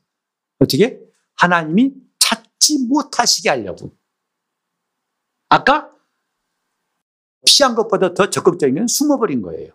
어떻게? 0.58 1.00
하나님이 1.36 1.94
찾지 2.18 2.86
못하시게 2.88 3.48
하려고. 3.48 3.96
아까 5.48 5.92
피한 7.46 7.76
것보다 7.76 8.12
더 8.12 8.28
적극적인 8.28 8.74
건 8.74 8.88
숨어버린 8.88 9.40
거예요. 9.40 9.72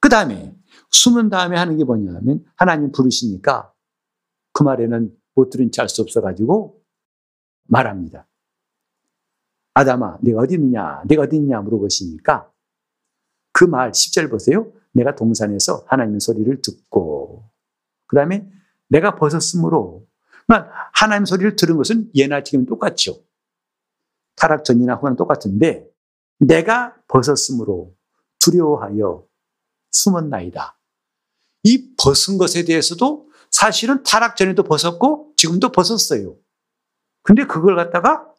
그 0.00 0.08
다음에 0.08 0.56
숨은 0.90 1.30
다음에 1.30 1.56
하는 1.56 1.76
게 1.76 1.84
뭐냐면 1.84 2.44
하나님 2.56 2.90
부르시니까 2.90 3.72
그 4.52 4.64
말에는 4.64 5.16
못 5.34 5.50
들은 5.50 5.70
지알수 5.70 6.02
없어가지고 6.02 6.82
말합니다. 7.68 8.26
아담아, 9.74 10.18
내가 10.22 10.40
어디 10.40 10.54
있느냐? 10.54 11.02
내가 11.06 11.22
어디 11.22 11.36
있느냐? 11.36 11.60
물어보시니까 11.60 12.50
그 13.56 13.64
말 13.64 13.90
10절 13.90 14.30
보세요. 14.30 14.70
내가 14.92 15.14
동산에서 15.14 15.86
하나님의 15.88 16.20
소리를 16.20 16.60
듣고 16.60 17.48
그 18.06 18.16
다음에 18.16 18.46
내가 18.88 19.16
벗었으므로 19.16 20.06
그러니까 20.46 20.70
하나님 20.92 21.24
소리를 21.24 21.56
들은 21.56 21.78
것은 21.78 22.10
예나 22.14 22.42
지금 22.42 22.66
똑같죠. 22.66 23.24
타락 24.36 24.62
전이나 24.62 24.96
후는 24.96 25.16
똑같은데 25.16 25.88
내가 26.38 26.94
벗었으므로 27.08 27.94
두려워하여 28.40 29.26
숨었나이다. 29.90 30.78
이 31.62 31.94
벗은 31.96 32.36
것에 32.36 32.66
대해서도 32.66 33.30
사실은 33.50 34.02
타락 34.02 34.36
전에도 34.36 34.64
벗었고 34.64 35.32
지금도 35.38 35.72
벗었어요. 35.72 36.36
근데 37.22 37.46
그걸 37.46 37.74
갖다가 37.74 38.30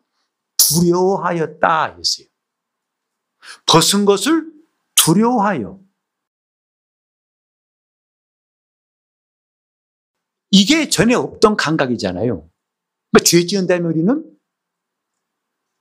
두려워하였다 0.57 1.95
했어요. 1.97 2.27
벗은 3.65 4.05
것을 4.05 4.56
두려워하여. 5.07 5.79
이게 10.51 10.89
전에 10.89 11.13
없던 11.13 11.55
감각이잖아요. 11.55 12.49
그러니까 13.11 13.23
죄 13.23 13.45
지은 13.45 13.67
다음에 13.67 13.85
우리는 13.85 14.37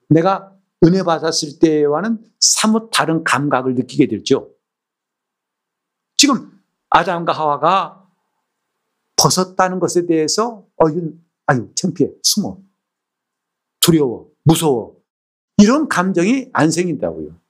내가 0.08 0.56
은혜 0.84 1.02
받았을 1.02 1.58
때와는 1.58 2.24
사뭇 2.38 2.90
다른 2.92 3.24
감각을 3.24 3.74
느끼게 3.74 4.06
되죠. 4.06 4.54
지금 6.16 6.62
아담과 6.90 7.32
하와가 7.32 8.08
벗었다는 9.16 9.80
것에 9.80 10.06
대해서 10.06 10.66
어, 10.76 10.86
아유 11.46 11.72
창피해 11.74 12.10
숨어 12.22 12.60
두려워 13.80 14.30
무서워 14.44 14.96
이런 15.56 15.88
감정이 15.88 16.50
안 16.52 16.70
생긴다고요. 16.70 17.45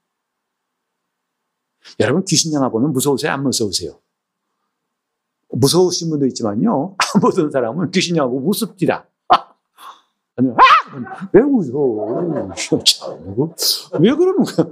여러분 2.01 2.25
귀신 2.25 2.53
영화 2.53 2.69
보면 2.69 2.93
무서우세요? 2.93 3.33
안 3.33 3.43
무서우세요? 3.43 3.99
무서우신 5.51 6.11
분도 6.11 6.27
있지만요. 6.27 6.97
안 7.15 7.21
보던 7.21 7.51
사람은 7.51 7.91
귀신 7.91 8.17
영화 8.17 8.29
보고 8.29 8.41
무섭지다. 8.47 9.09
아니, 10.37 10.51
아! 10.51 11.29
왜 11.33 11.41
웃어? 11.43 12.55
왜 14.01 14.15
그러는 14.15 14.45
거야? 14.45 14.67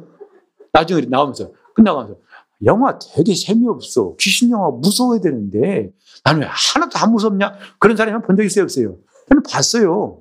나중에 0.73 1.03
나오면서, 1.03 1.53
끝나가면서, 1.75 2.17
영화 2.65 2.99
되게 2.99 3.33
재미없어. 3.35 4.17
귀신 4.19 4.51
영화 4.51 4.71
무서워야 4.71 5.21
되는데, 5.21 5.93
나는 6.25 6.43
왜 6.43 6.47
하나도 6.51 6.99
안 6.99 7.13
무섭냐? 7.13 7.55
그런 7.79 7.97
사람이 7.97 8.23
본 8.27 8.37
적 8.37 8.43
있어요, 8.45 8.65
없어요? 8.65 8.97
저는 9.29 9.43
봤어요. 9.49 10.21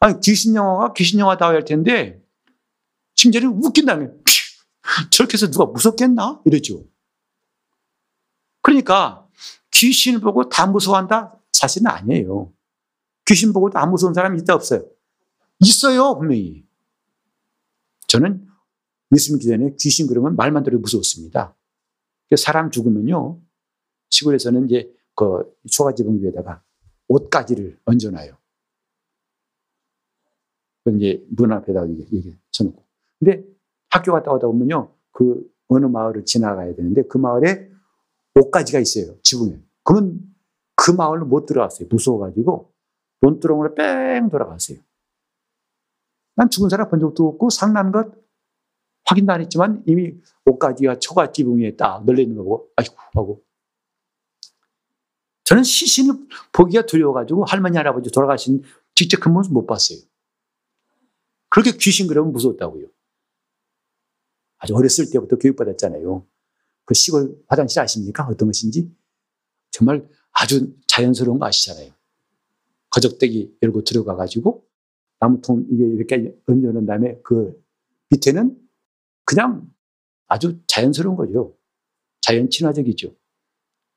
아니, 0.00 0.18
귀신 0.20 0.54
영화가 0.54 0.92
귀신 0.94 1.20
영화다 1.20 1.46
할 1.46 1.64
텐데, 1.64 2.20
심지어는 3.14 3.60
웃긴다며. 3.64 4.08
저렇게 5.10 5.34
해서 5.34 5.50
누가 5.50 5.66
무섭겠나? 5.66 6.42
이러죠. 6.44 6.84
그러니까, 8.62 9.28
귀신을 9.72 10.20
보고 10.20 10.48
다 10.48 10.66
무서워한다? 10.66 11.40
사실은 11.52 11.88
아니에요. 11.88 12.52
귀신 13.26 13.52
보고도 13.52 13.78
안 13.78 13.90
무서운 13.90 14.12
사람이 14.14 14.40
있다 14.40 14.54
없어요? 14.54 14.84
있어요, 15.60 16.16
분명히. 16.16 16.66
저는 18.08 18.46
예수 19.14 19.32
믿기 19.32 19.46
전에 19.46 19.74
귀신 19.78 20.06
그러면 20.06 20.36
말만 20.36 20.62
들어도 20.64 20.80
무서웠습니다. 20.80 21.56
사람 22.36 22.70
죽으면요, 22.70 23.40
시골에서는 24.10 24.66
이제 24.66 24.92
그 25.14 25.56
초가지붕 25.70 26.22
위에다가 26.22 26.62
옷가지를 27.08 27.78
얹어놔요. 27.84 28.36
그 30.84 30.96
이제 30.96 31.24
문 31.30 31.52
앞에다 31.52 31.84
이렇게 31.86 32.36
쳐놓고. 32.50 32.84
근데 33.18 33.44
학교 33.90 34.12
갔다 34.12 34.32
오다 34.32 34.46
보면요, 34.46 34.92
그 35.12 35.48
어느 35.68 35.86
마을을 35.86 36.24
지나가야 36.24 36.74
되는데 36.74 37.02
그 37.02 37.18
마을에 37.18 37.70
옷가지가 38.34 38.78
있어요, 38.78 39.20
지붕에. 39.22 39.60
그러면 39.84 40.20
그 40.74 40.90
마을로 40.90 41.26
못 41.26 41.46
들어갔어요. 41.46 41.88
무서워가지고 41.90 42.72
논두렁으로 43.20 43.74
뺑 43.74 44.30
돌아갔어요. 44.30 44.78
난 46.36 46.48
죽은 46.48 46.70
사람 46.70 46.88
본 46.88 47.00
적도 47.00 47.28
없고 47.28 47.50
상난 47.50 47.92
것 47.92 48.12
확인도 49.04 49.32
안 49.32 49.40
했지만 49.40 49.82
이미 49.86 50.14
옷가지가 50.46 50.98
초가 50.98 51.32
지붕 51.32 51.58
위에 51.58 51.76
딱 51.76 52.04
널려 52.04 52.22
있는 52.22 52.36
거고 52.36 52.70
아이고 52.76 52.94
하고 53.12 53.42
저는 55.44 55.64
시신을 55.64 56.14
보기가 56.52 56.86
두려워가지고 56.86 57.44
할머니 57.44 57.76
할아버지 57.76 58.10
돌아가신 58.10 58.62
직접 58.94 59.18
그 59.18 59.28
모습 59.28 59.52
못 59.52 59.66
봤어요. 59.66 59.98
그렇게 61.48 61.72
귀신 61.72 62.06
그러면 62.06 62.32
무서웠다고요. 62.32 62.86
아주 64.60 64.74
어렸을 64.76 65.10
때부터 65.10 65.36
교육받았잖아요. 65.36 66.26
그 66.84 66.94
시골 66.94 67.36
화장실 67.48 67.80
아십니까? 67.80 68.26
어떤 68.26 68.48
것인지? 68.48 68.90
정말 69.70 70.08
아주 70.32 70.74
자연스러운 70.86 71.38
거 71.38 71.46
아시잖아요. 71.46 71.92
거적대기 72.90 73.58
열고 73.62 73.84
들어가가지고 73.84 74.66
나무통 75.18 75.66
이게 75.70 75.84
이렇게 75.84 76.34
얹어놓은 76.46 76.86
다음에 76.86 77.18
그 77.22 77.62
밑에는 78.10 78.56
그냥 79.24 79.70
아주 80.26 80.60
자연스러운 80.66 81.16
거죠. 81.16 81.56
자연 82.20 82.50
친화적이죠. 82.50 83.14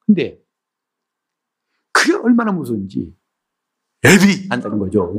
근데 0.06 0.42
그게 1.92 2.14
얼마나 2.16 2.52
무서운지 2.52 3.16
앱이 4.06 4.48
한다는 4.50 4.80
거죠. 4.80 5.14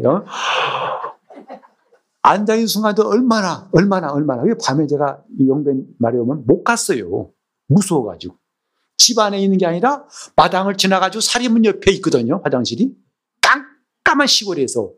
어? 2.24 2.28
앉아있는 2.28 2.66
순간도 2.66 3.06
얼마나, 3.06 3.68
얼마나, 3.72 4.10
얼마나. 4.12 4.42
밤에 4.64 4.86
제가 4.86 5.22
영변 5.46 5.94
말에 5.98 6.18
오면 6.18 6.46
못 6.46 6.64
갔어요. 6.64 7.32
무서워가지고. 7.66 8.36
집 8.96 9.18
안에 9.18 9.40
있는 9.40 9.58
게 9.58 9.66
아니라 9.66 10.06
마당을 10.36 10.76
지나가지고 10.76 11.20
사리문 11.20 11.64
옆에 11.66 11.92
있거든요. 11.92 12.40
화장실이. 12.42 12.96
깜깜한 13.40 14.26
시골에서 14.26 14.92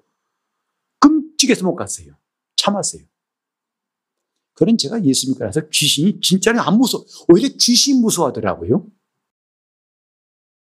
끔찍해서 1.01 1.65
못 1.65 1.75
갔어요. 1.75 2.13
참았어요. 2.57 3.03
그런 4.55 4.79
제가 4.79 5.05
예수 5.05 5.29
믿고 5.29 5.45
나서 5.45 5.61
귀신이 5.69 6.21
진짜로 6.21 6.61
안 6.61 6.79
무서워. 6.79 7.05
오히려 7.29 7.49
귀신 7.59 8.01
무서워하더라고요. 8.01 8.87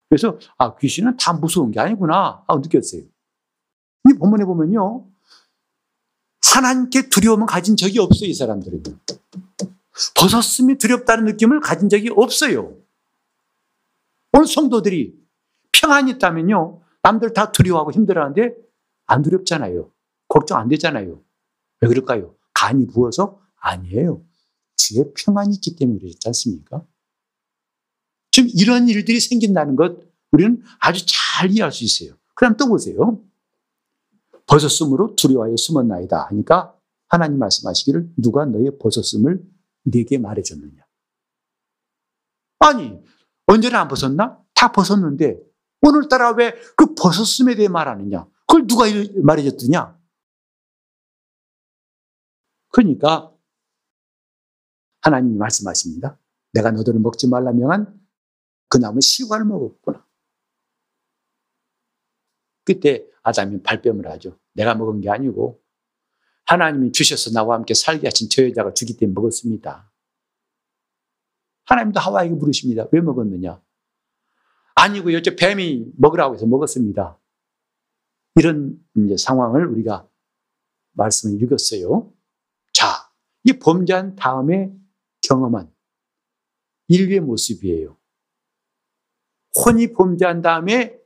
그래서 0.10 0.38
아 0.58 0.76
귀신은 0.76 1.18
다 1.18 1.34
무서운 1.34 1.72
게 1.72 1.80
아니구나 1.80 2.44
하고 2.48 2.60
느꼈어요. 2.60 3.02
이 3.02 4.14
본문에 4.20 4.46
보면요. 4.46 5.13
하나님께 6.54 7.10
두려움을 7.10 7.48
가진 7.48 7.76
적이 7.76 8.00
없어요. 8.00 8.30
이 8.30 8.34
사람들은. 8.34 8.84
벗었음이 10.16 10.78
두렵다는 10.78 11.26
느낌을 11.26 11.60
가진 11.62 11.90
적이 11.90 12.10
없어요. 12.16 12.78
오늘 14.34 14.48
성도들이 14.48 15.16
평안이 15.72 16.12
있다면요. 16.12 16.82
남들 17.02 17.34
다 17.34 17.52
두려워하고 17.52 17.92
힘들어하는데 17.92 18.56
안 19.08 19.22
두렵잖아요. 19.24 19.92
걱정 20.28 20.60
안 20.60 20.68
되잖아요. 20.68 21.22
왜 21.82 21.88
그럴까요? 21.88 22.36
간이 22.54 22.88
부어서? 22.88 23.42
아니에요. 23.60 24.24
뒤에 24.78 25.06
평안이 25.16 25.56
있기 25.56 25.76
때문에 25.76 26.00
그러지 26.00 26.20
않습니까? 26.28 26.86
지금 28.32 28.50
이런 28.54 28.88
일들이 28.88 29.20
생긴다는 29.20 29.76
것 29.76 29.98
우리는 30.32 30.64
아주 30.80 31.04
잘 31.08 31.52
이해할 31.52 31.72
수 31.72 31.84
있어요. 31.84 32.16
그럼 32.36 32.58
또 32.58 32.68
보세요. 32.68 33.20
벗었음으로 34.48 35.16
두려워하여 35.16 35.56
숨었나이다 35.58 36.28
하니까 36.30 36.78
하나님 37.08 37.40
말씀하시기를 37.40 38.14
누가 38.18 38.46
너의 38.46 38.78
벗었음을 38.80 39.44
내게 39.84 40.18
말해줬느냐. 40.18 40.86
아니 42.60 43.00
언제나 43.46 43.82
안 43.82 43.88
벗었나? 43.88 44.42
다 44.54 44.72
벗었는데 44.72 45.40
오늘따라 45.82 46.32
왜 46.32 46.54
그 46.78 46.96
벗었음에 46.96 47.56
대해 47.56 47.68
말하느냐? 47.68 48.26
그걸 48.48 48.68
누가 48.68 48.86
말해줬더냐? 49.22 50.00
그러니까 52.70 53.32
하나님이 55.02 55.38
말씀하십니다. 55.38 56.18
내가 56.54 56.72
너들을 56.72 57.00
먹지 57.00 57.28
말라 57.28 57.52
명한 57.52 58.00
그 58.70 58.78
나무 58.78 59.02
실과를 59.02 59.46
먹었구나. 59.46 60.06
그때 62.64 63.06
아담이 63.24 63.64
발뺌을 63.64 64.08
하죠. 64.12 64.38
내가 64.54 64.76
먹은 64.76 65.02
게 65.02 65.10
아니고 65.10 65.62
하나님이 66.46 66.92
주셔서 66.92 67.32
나와 67.32 67.56
함께 67.56 67.74
살게 67.74 68.08
하신 68.08 68.30
저 68.30 68.44
여자가 68.46 68.74
주기 68.74 68.98
때문에 68.98 69.14
먹었습니다. 69.14 69.92
하나님도 71.66 72.00
하와에게 72.00 72.36
물으십니다. 72.36 72.88
왜 72.92 73.02
먹었느냐? 73.02 73.62
아니고 74.76 75.12
여쭤 75.12 75.38
뱀이 75.38 75.92
먹으라고 75.98 76.36
해서 76.36 76.46
먹었습니다. 76.46 77.20
이런 78.36 78.78
이제 78.98 79.16
상황을 79.16 79.68
우리가 79.68 80.08
말씀을 80.94 81.42
읽었어요. 81.42 82.12
자, 82.74 83.12
이 83.44 83.54
범죄한 83.54 84.16
다음에 84.16 84.74
경험한 85.22 85.72
인류의 86.88 87.22
모습이에요. 87.22 87.98
혼이 89.56 89.94
범죄한 89.94 90.42
다음에 90.42 91.00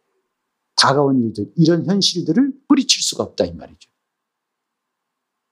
다가온 0.78 1.22
일들, 1.24 1.52
이런 1.56 1.86
현실들을 1.86 2.54
뿌리칠 2.68 3.02
수가 3.02 3.24
없다 3.24 3.46
이 3.46 3.52
말이죠. 3.52 3.90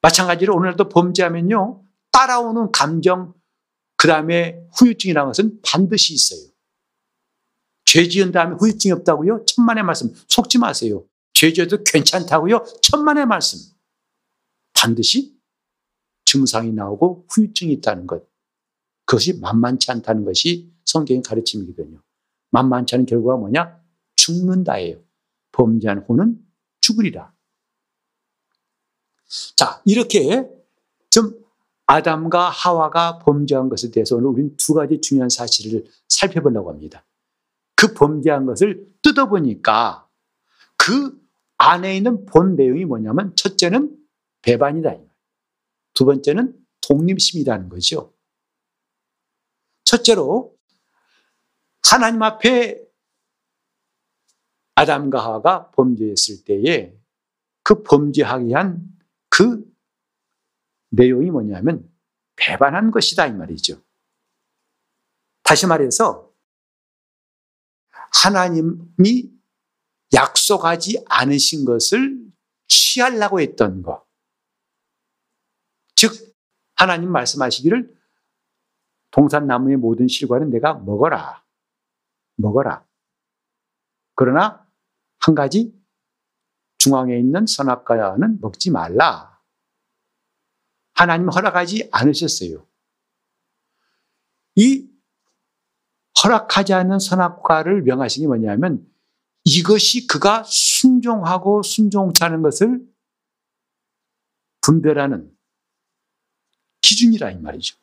마찬가지로 0.01 0.55
오늘도 0.55 0.87
범죄하면요. 0.89 1.83
따라오는 2.11 2.71
감정, 2.71 3.33
그 3.97 4.07
다음에 4.07 4.65
후유증이라는 4.77 5.27
것은 5.27 5.59
반드시 5.63 6.13
있어요. 6.13 6.51
죄 7.85 8.07
지은 8.07 8.31
다음에 8.31 8.55
후유증이 8.59 8.91
없다고요? 8.93 9.45
천만의 9.45 9.83
말씀. 9.83 10.13
속지 10.27 10.59
마세요. 10.59 11.05
죄 11.33 11.51
지어도 11.53 11.83
괜찮다고요? 11.83 12.63
천만의 12.81 13.25
말씀. 13.25 13.59
반드시 14.73 15.35
증상이 16.25 16.71
나오고 16.71 17.27
후유증이 17.29 17.73
있다는 17.73 18.07
것. 18.07 18.27
그것이 19.05 19.39
만만치 19.39 19.91
않다는 19.91 20.25
것이 20.25 20.71
성경의 20.85 21.23
가르침이거든요. 21.23 22.01
만만치 22.51 22.95
않은 22.95 23.05
결과가 23.05 23.37
뭐냐? 23.37 23.81
죽는다예요. 24.15 25.04
범죄한 25.55 26.03
후는 26.07 26.37
죽으리라. 26.81 27.33
자, 29.55 29.81
이렇게 29.85 30.49
좀 31.09 31.33
아담과 31.87 32.49
하와가 32.49 33.19
범죄한 33.19 33.69
것에 33.69 33.89
대해서 33.91 34.17
오늘 34.17 34.27
우리는 34.27 34.57
두 34.57 34.73
가지 34.73 34.99
중요한 34.99 35.29
사실을 35.29 35.85
살펴보려고 36.09 36.69
합니다. 36.69 37.05
그 37.75 37.93
범죄한 37.93 38.45
것을 38.45 38.85
뜯어보니까 39.01 40.07
그 40.77 41.17
안에 41.57 41.95
있는 41.95 42.25
본 42.25 42.55
내용이 42.55 42.85
뭐냐면 42.85 43.35
첫째는 43.35 43.97
배반이다. 44.41 44.95
두 45.93 46.05
번째는 46.05 46.53
독립심이라는 46.81 47.69
거죠. 47.69 48.13
첫째로 49.85 50.55
하나님 51.83 52.21
앞에 52.23 52.84
아담과 54.75 55.23
하와가 55.23 55.71
범죄했을 55.71 56.43
때에 56.43 56.93
그 57.63 57.83
범죄하게 57.83 58.53
한 58.53 58.95
그 59.37 59.69
내용이 60.91 61.29
뭐냐면 61.29 61.91
배반한 62.37 62.89
것이다 62.89 63.27
이 63.27 63.33
말이죠. 63.33 63.81
다시 65.43 65.67
말해서 65.67 66.31
하나님이 68.23 69.29
약속하지 70.13 71.03
않으신 71.09 71.65
것을 71.65 72.17
취하려고 72.69 73.41
했던 73.41 73.81
것. 73.83 74.05
즉 75.95 76.13
하나님 76.75 77.11
말씀하시기를 77.11 77.93
동산나무의 79.11 79.75
모든 79.75 80.07
실과는 80.07 80.49
내가 80.49 80.75
먹어라. 80.75 81.45
먹어라. 82.37 82.85
그러나 84.15 84.64
한 85.25 85.33
가지 85.33 85.73
중앙에 86.77 87.17
있는 87.17 87.47
선악과는 87.47 88.41
먹지 88.41 88.69
말라. 88.69 89.41
하나님 90.93 91.29
허락하지 91.29 91.89
않으셨어요. 91.91 92.67
이 94.55 94.87
허락하지 96.23 96.73
않은 96.73 96.99
선악과를 96.99 97.81
명하신 97.81 98.21
게 98.21 98.27
뭐냐면 98.27 98.87
이것이 99.43 100.05
그가 100.05 100.43
순종하고 100.43 101.63
순종치 101.63 102.23
않은 102.23 102.43
것을 102.43 102.87
분별하는 104.61 105.35
기준이라 106.81 107.31
이 107.31 107.39
말이죠. 107.39 107.77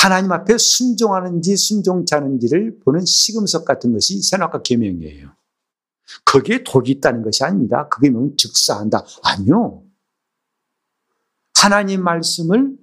하나님 0.00 0.30
앞에 0.30 0.58
순종하는지 0.58 1.56
순종치 1.56 2.14
않은지를 2.14 2.78
보는 2.80 3.04
시금석 3.04 3.64
같은 3.64 3.92
것이 3.92 4.22
선악과 4.22 4.62
계명이에요. 4.62 5.34
거기에 6.24 6.62
독이 6.62 6.92
있다는 6.92 7.22
것이 7.22 7.42
아닙니다. 7.42 7.88
그게 7.88 8.08
뭐 8.08 8.30
즉사한다. 8.36 9.04
아니요. 9.24 9.82
하나님 11.54 12.04
말씀을 12.04 12.76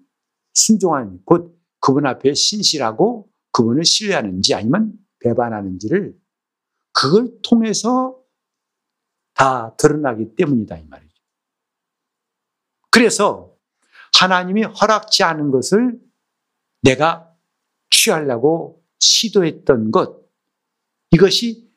순종하는 0.53 1.21
곧 1.23 1.57
그분 1.79 2.05
앞에 2.05 2.33
신실하고 2.33 3.29
그분을 3.53 3.85
신뢰하는지 3.85 4.53
아니면 4.53 4.93
배반하는지를 5.19 6.19
그걸 6.91 7.31
통해서 7.41 8.19
다 9.33 9.73
드러나기 9.77 10.35
때문이다 10.35 10.77
이 10.77 10.85
말이죠. 10.87 11.13
그래서 12.91 13.55
하나님이 14.19 14.63
허락지 14.63 15.23
않은 15.23 15.51
것을 15.51 16.04
내가 16.85 17.35
취하려고 17.89 18.83
시도했던 18.99 19.91
것 19.91 20.23
이것이 21.11 21.69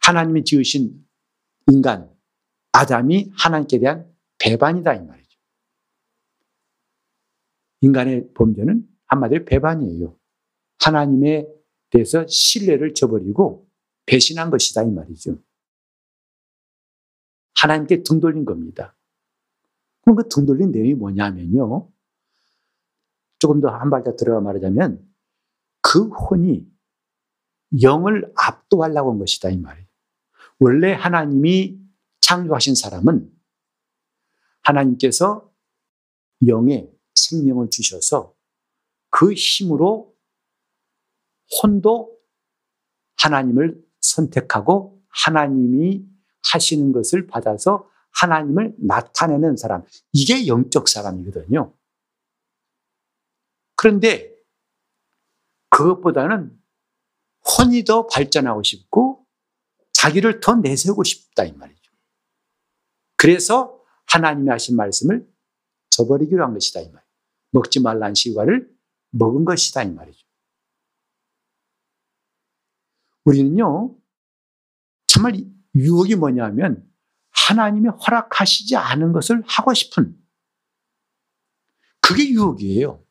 하나님이 0.00 0.44
지으신 0.44 1.04
인간 1.68 2.14
아담이 2.72 3.30
하나님께 3.36 3.78
대한 3.78 4.12
배반이다 4.38 4.94
이 4.94 5.00
말이죠. 5.04 5.38
인간의 7.80 8.32
범죄는 8.34 8.86
한마디로 9.06 9.44
배반이에요. 9.46 10.16
하나님에 10.78 11.46
대해서 11.90 12.26
신뢰를 12.26 12.94
저버리고 12.94 13.66
배신한 14.06 14.50
것이다 14.50 14.82
이 14.82 14.90
말이죠. 14.90 15.38
하나님께 17.56 18.02
등 18.02 18.20
돌린 18.20 18.44
겁니다. 18.44 18.94
그럼 20.02 20.16
그 20.16 20.28
등 20.28 20.44
돌린 20.44 20.70
내용이 20.70 20.94
뭐냐면요. 20.94 21.88
조금 23.44 23.60
더 23.60 23.68
한 23.68 23.90
발짝 23.90 24.16
들어가 24.16 24.40
말하자면 24.40 25.06
그 25.82 26.08
혼이 26.08 26.66
영을 27.82 28.32
압도하려고 28.36 29.10
한 29.12 29.18
것이다 29.18 29.50
이 29.50 29.58
말이에요. 29.58 29.86
원래 30.60 30.94
하나님이 30.94 31.78
창조하신 32.20 32.74
사람은 32.74 33.30
하나님께서 34.62 35.52
영에 36.46 36.88
생명을 37.14 37.68
주셔서 37.68 38.34
그 39.10 39.34
힘으로 39.34 40.16
혼도 41.62 42.18
하나님을 43.18 43.78
선택하고 44.00 45.02
하나님이 45.10 46.02
하시는 46.50 46.92
것을 46.92 47.26
받아서 47.26 47.90
하나님을 48.10 48.74
나타내는 48.78 49.58
사람. 49.58 49.84
이게 50.12 50.46
영적 50.46 50.88
사람이거든요. 50.88 51.74
그런데 53.84 54.34
그것보다는 55.68 56.58
혼이 57.44 57.84
더 57.84 58.06
발전하고 58.06 58.62
싶고 58.62 59.26
자기를 59.92 60.40
더 60.40 60.54
내세우고 60.54 61.04
싶다 61.04 61.44
이 61.44 61.52
말이죠. 61.52 61.92
그래서 63.18 63.78
하나님이 64.06 64.48
하신 64.48 64.76
말씀을 64.76 65.30
저버리기로 65.90 66.42
한 66.42 66.54
것이다 66.54 66.80
이 66.80 66.88
말. 66.92 67.04
먹지 67.50 67.80
말라는 67.80 68.14
시과를 68.14 68.74
먹은 69.10 69.44
것이다 69.44 69.82
이 69.82 69.90
말이죠. 69.90 70.26
우리는요 73.24 73.98
정말 75.08 75.34
유혹이 75.74 76.14
뭐냐면 76.14 76.90
하나님이 77.32 77.90
허락하시지 77.90 78.76
않은 78.76 79.12
것을 79.12 79.42
하고 79.46 79.74
싶은 79.74 80.18
그게 82.00 82.30
유혹이에요. 82.30 83.03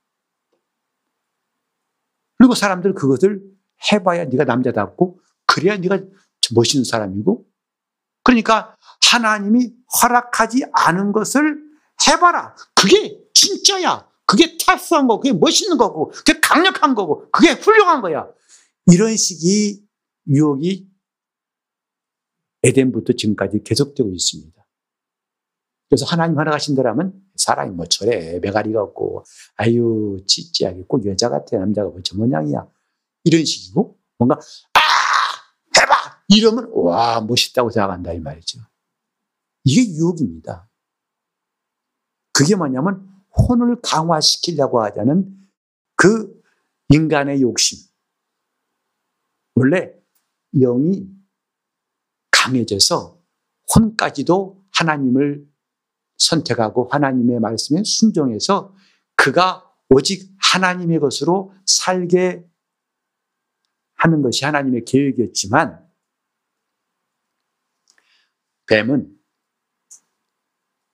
그리고 2.43 2.56
사람들 2.56 2.93
그것을 2.93 3.41
해봐야 3.89 4.25
네가 4.25 4.43
남자답고 4.43 5.17
그래야 5.45 5.77
네가 5.77 6.01
멋있는 6.53 6.84
사람이고 6.84 7.45
그러니까 8.21 8.75
하나님이 9.10 9.71
허락하지 10.01 10.65
않은 10.73 11.13
것을 11.13 11.63
해봐라. 12.06 12.53
그게 12.75 13.17
진짜야. 13.34 14.10
그게 14.25 14.58
타스한 14.58 15.08
거고, 15.08 15.21
그게 15.21 15.32
멋있는 15.32 15.77
거고, 15.77 16.10
그게 16.10 16.41
강력한 16.41 16.95
거고, 16.95 17.29
그게 17.32 17.51
훌륭한 17.51 18.01
거야. 18.01 18.27
이런 18.91 19.15
식의 19.15 19.82
유혹이 20.27 20.89
에덴부터 22.63 23.13
지금까지 23.13 23.63
계속되고 23.63 24.12
있습니다. 24.12 24.65
그래서 25.89 26.06
하나님 26.06 26.38
허락하신다면 26.38 27.13
사람이 27.35 27.71
뭐 27.71 27.85
저래 27.85 28.39
메가리가 28.39 28.81
없고 28.81 29.23
아유 29.55 30.23
찌찌하게 30.27 30.83
꼭 30.87 31.05
여자 31.05 31.29
같아 31.29 31.57
남자가 31.57 31.89
뭐저 31.89 32.15
모양이야 32.15 32.67
이런 33.23 33.45
식이고 33.45 33.97
뭔가 34.17 34.35
아 34.73 34.79
해봐 35.79 36.23
이러면 36.29 36.69
와 36.73 37.21
멋있다고 37.21 37.69
생각한다 37.69 38.13
이 38.13 38.19
말이죠. 38.19 38.59
이게 39.63 39.95
유혹입니다. 39.95 40.69
그게 42.33 42.55
뭐냐면 42.55 43.09
혼을 43.35 43.79
강화시키려고 43.81 44.81
하자는 44.83 45.47
그 45.95 46.41
인간의 46.89 47.41
욕심. 47.41 47.79
원래 49.55 49.93
영이 50.53 51.07
강해져서 52.31 53.19
혼까지도 53.73 54.63
하나님을 54.71 55.47
선택하고 56.29 56.88
하나님의 56.91 57.39
말씀에 57.39 57.83
순종해서 57.83 58.75
그가 59.15 59.71
오직 59.89 60.36
하나님의 60.39 60.99
것으로 60.99 61.53
살게 61.65 62.45
하는 63.95 64.21
것이 64.21 64.45
하나님의 64.45 64.86
계획이었지만 64.86 65.88
뱀은 68.67 69.17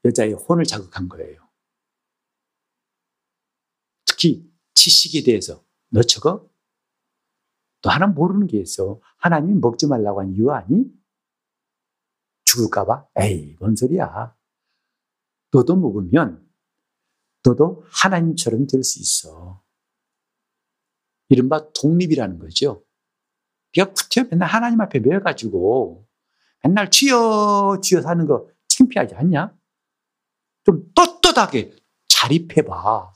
여자의 0.06 0.34
혼을 0.34 0.63
자극한 0.63 1.08
거예요. 1.10 1.48
특히 4.06 4.50
지식에 4.74 5.24
대해서 5.24 5.63
너 5.89 6.02
저거 6.02 6.50
너 7.82 7.89
하나 7.89 8.08
모르는 8.08 8.48
게 8.48 8.60
있어. 8.60 9.00
하나님이 9.18 9.60
먹지 9.60 9.88
말라고 9.88 10.22
한 10.22 10.34
이유 10.34 10.52
아니? 10.52 10.86
죽을까봐? 12.46 13.08
에이, 13.22 13.56
뭔 13.60 13.76
소리야. 13.76 14.36
너도 15.52 15.76
먹으면 15.76 16.46
너도 17.44 17.84
하나님처럼 17.92 18.68
될 18.68 18.84
수 18.84 19.00
있어. 19.00 19.62
이른바 21.30 21.72
독립이라는 21.74 22.40
거죠. 22.40 22.84
네가 23.76 23.94
구태여 23.94 24.26
맨날 24.32 24.50
하나님 24.50 24.82
앞에 24.82 25.00
매여가지고 25.00 26.06
맨날 26.64 26.90
쥐어 26.90 27.80
쥐어 27.82 28.02
사는 28.02 28.26
거 28.26 28.50
창피하지 28.68 29.16
않냐? 29.16 29.56
좀 30.66 30.92
떳떳하게 30.96 31.76
자립해봐. 32.08 33.14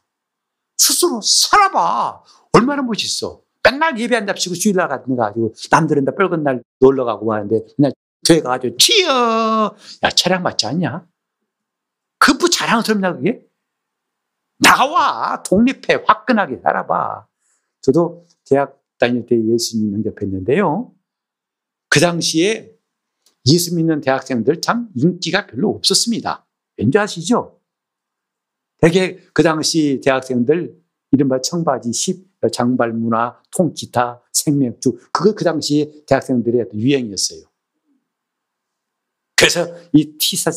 스스로 0.77 1.21
살아봐. 1.21 2.23
얼마나 2.53 2.81
멋있어. 2.83 3.41
맨날 3.63 3.99
예배 3.99 4.15
안 4.15 4.27
잡시고 4.27 4.55
주일날 4.55 4.87
같은 4.89 5.15
거 5.15 5.23
가지고 5.23 5.53
남들은 5.71 6.05
다 6.05 6.13
뻘건 6.15 6.43
날 6.43 6.63
놀러 6.79 7.05
가고 7.05 7.33
하는데 7.33 7.59
맨날 7.77 7.93
교회 8.27 8.41
가가지고 8.41 8.77
튀어. 8.77 9.75
야, 10.03 10.09
차량 10.15 10.43
맞지 10.43 10.65
않냐? 10.67 11.07
그부 12.23 12.49
자랑스럽냐, 12.49 13.17
그게? 13.17 13.45
나와. 14.57 15.43
독립해. 15.43 16.05
화끈하게 16.07 16.61
살아봐. 16.63 17.27
저도 17.81 18.25
대학 18.45 18.81
다닐 18.97 19.25
때 19.25 19.35
예수님 19.35 19.91
영접했는데요. 19.93 20.93
그 21.89 21.99
당시에 21.99 22.73
예수 23.45 23.75
믿는 23.75 23.99
대학생들 23.99 24.61
참 24.61 24.87
인기가 24.95 25.47
별로 25.47 25.71
없었습니다. 25.71 26.47
왠지 26.77 26.97
아시죠? 26.97 27.59
되게 28.77 29.17
그 29.33 29.43
당시 29.43 29.99
대학생들 30.01 30.81
이른바 31.11 31.41
청바지 31.41 31.91
10, 31.91 32.25
장발 32.53 32.93
문화, 32.93 33.37
통기타, 33.51 34.21
생맥주 34.31 34.97
그거 35.11 35.35
그 35.35 35.43
당시 35.43 36.05
대학생들의 36.07 36.67
유행이었어요. 36.73 37.41
그래서 39.43 39.67
이 39.91 40.09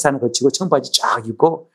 하나 0.05 0.20
거치고 0.20 0.51
청바지 0.51 0.92
쫙 0.92 1.27
입고 1.27 1.72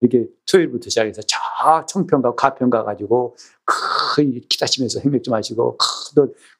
이렇게 0.00 0.26
토요일부터 0.50 0.88
시작해서 0.88 1.20
저 1.20 1.38
청평가 1.86 2.34
가평가 2.34 2.82
가지고 2.82 3.36
크 3.66 4.22
기타 4.48 4.64
치면서 4.64 5.00
생맥주 5.00 5.30
마시고 5.30 5.76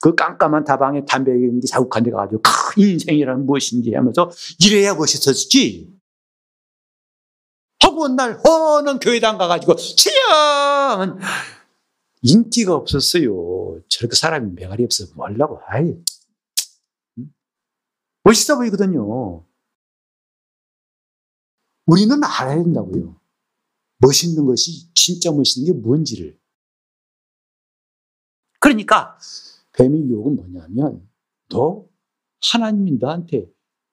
그 0.02 0.14
깜깜한 0.14 0.64
다방에 0.64 1.06
담배 1.06 1.32
있는지 1.32 1.66
자국한 1.66 2.02
데 2.02 2.10
가가지고 2.10 2.42
크 2.42 2.80
인생이란 2.82 3.46
무엇인지 3.46 3.94
하면서 3.94 4.30
이래야 4.62 4.94
멋있었지. 4.94 5.88
하고 7.80 8.08
날 8.08 8.38
허는 8.38 8.98
교회당 8.98 9.38
가가지고 9.38 9.76
치영 9.76 11.18
인기가 12.20 12.74
없었어요. 12.74 13.80
저렇게 13.88 14.14
사람이 14.14 14.52
매가리 14.56 14.84
없어 14.84 15.06
뭐라고 15.16 15.58
아이 15.66 15.96
멋있어 18.24 18.56
보이거든요. 18.56 19.44
우리는 21.86 22.22
알아야 22.22 22.62
된다고요. 22.62 23.20
멋있는 23.98 24.46
것이 24.46 24.92
진짜 24.94 25.32
멋있는 25.32 25.72
게 25.72 25.78
뭔지를. 25.78 26.40
그러니까 28.60 29.18
뱀의 29.72 30.08
유혹은 30.08 30.36
뭐냐면 30.36 31.08
너 31.48 31.88
하나님이 32.40 32.98
너한테 32.98 33.52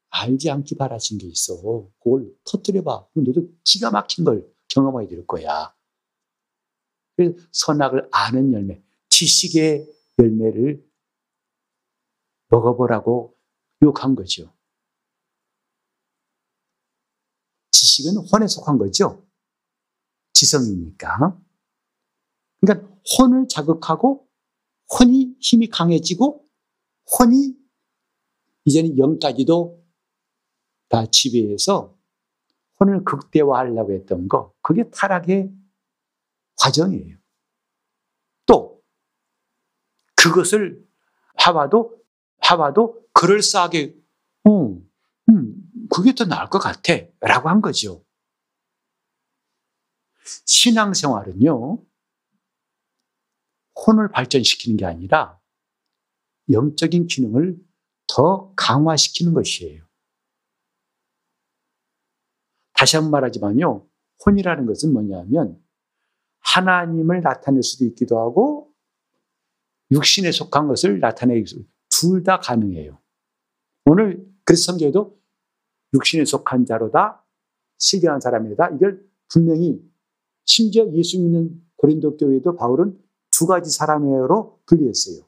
알지 0.10 0.50
않기 0.50 0.76
바라신 0.76 1.18
게 1.18 1.28
있어. 1.28 1.90
그걸 2.00 2.36
터뜨려봐. 2.46 3.08
너도 3.14 3.50
기가 3.64 3.92
막힌 3.92 4.26
걸 4.26 4.52
경험하게 4.70 5.08
될 5.08 5.28
거야. 5.28 5.76
선악을 7.52 8.08
아는 8.12 8.54
열매, 8.54 8.82
지식의 9.10 9.88
열매를 10.20 10.88
먹어보라고 12.48 13.36
유혹한 13.82 14.16
거죠. 14.16 14.54
지식은 17.72 18.18
혼에 18.32 18.48
속한 18.48 18.78
거죠. 18.78 19.26
지성이니까. 20.34 21.40
그러니까 22.60 22.90
혼을 23.18 23.48
자극하고 23.48 24.28
혼이 25.00 25.36
힘이 25.40 25.68
강해지고 25.68 26.46
혼이 27.18 27.56
이제는 28.66 28.98
영까지도 28.98 29.84
다 30.90 31.06
지배해서 31.06 31.98
혼을 32.80 33.04
극대화하려고 33.04 33.94
했던 33.94 34.28
거, 34.28 34.54
그게 34.62 34.90
타락의 34.90 35.54
과정이에요. 36.58 37.18
또 38.46 38.82
그것을 40.16 40.86
하와도 41.38 42.02
하와도 42.42 43.09
그럴싸하게 43.20 43.98
음, 44.48 44.90
음, 45.30 45.56
그게 45.90 46.16
더 46.16 46.24
나을 46.24 46.50
것 46.50 46.60
같아 46.60 46.94
라고 47.20 47.50
한 47.50 47.60
거죠. 47.60 48.06
신앙생활은요, 50.46 51.84
혼을 53.86 54.10
발전시키는 54.12 54.78
게 54.78 54.86
아니라 54.86 55.38
영적인 56.50 57.08
기능을 57.08 57.58
더 58.08 58.54
강화시키는 58.56 59.34
것이에요. 59.34 59.84
다시 62.72 62.96
한 62.96 63.04
번 63.04 63.12
말하지만요, 63.12 63.86
혼이라는 64.26 64.66
것은 64.66 64.94
뭐냐면 64.94 65.62
하나님을 66.40 67.20
나타낼 67.22 67.64
수도 67.64 67.84
있기도 67.84 68.18
하고 68.18 68.74
육신에 69.92 70.32
속한 70.32 70.70
것을 70.70 71.02
나타내기 71.02 71.68
둘 71.90 72.24
다 72.24 72.40
가능해요. 72.40 72.98
오늘 73.90 74.24
그래서 74.46 74.72
성경에도 74.72 75.20
육신에 75.96 76.24
속한 76.24 76.68
자로다 76.68 77.26
실경한 77.80 78.22
사람이다 78.22 78.70
이걸 78.76 79.04
분명히 79.30 79.82
심지어 80.46 80.88
예수 80.94 81.20
믿는 81.20 81.60
고린도 81.78 82.18
교회도 82.18 82.56
바울은 82.56 83.02
두 83.32 83.48
가지 83.48 83.72
사람으로 83.72 84.60
분리했어요. 84.68 85.26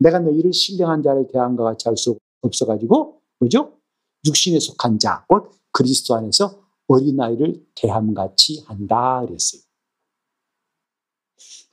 내가 0.00 0.18
너희를 0.18 0.52
신령한 0.52 1.02
자를 1.02 1.26
대한 1.32 1.56
것 1.56 1.64
같이 1.64 1.88
할 1.88 1.96
수 1.96 2.18
없어가지고 2.42 3.22
뭐죠? 3.38 3.78
육신에 4.26 4.58
속한 4.60 4.98
자, 4.98 5.24
곧 5.26 5.50
그리스도 5.72 6.14
안에서 6.14 6.62
어린아이를 6.88 7.64
대함같이 7.74 8.64
한다 8.66 9.24
그랬어요. 9.26 9.62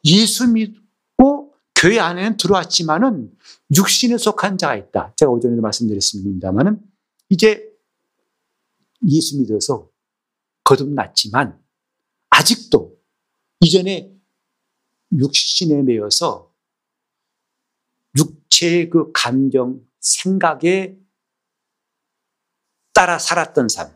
예수 0.06 0.48
믿고 0.48 1.53
교회 1.84 2.00
안에는 2.00 2.38
들어왔지만은 2.38 3.38
육신에 3.76 4.18
속한 4.18 4.58
자가 4.58 4.78
있다. 4.78 5.14
제가 5.18 5.30
오전에도 5.30 5.62
말씀드렸습니다만은 5.62 6.82
이제 7.28 7.70
예수 9.10 9.38
믿어서 9.38 9.90
거듭났지만 10.64 11.62
아직도 12.30 12.98
이전에 13.60 14.16
육신에 15.12 15.82
매여서 15.82 16.56
육체의 18.16 18.90
그 18.90 19.12
감정, 19.12 19.86
생각에 20.00 20.98
따라 22.94 23.20
살았던 23.20 23.68
삶. 23.68 23.94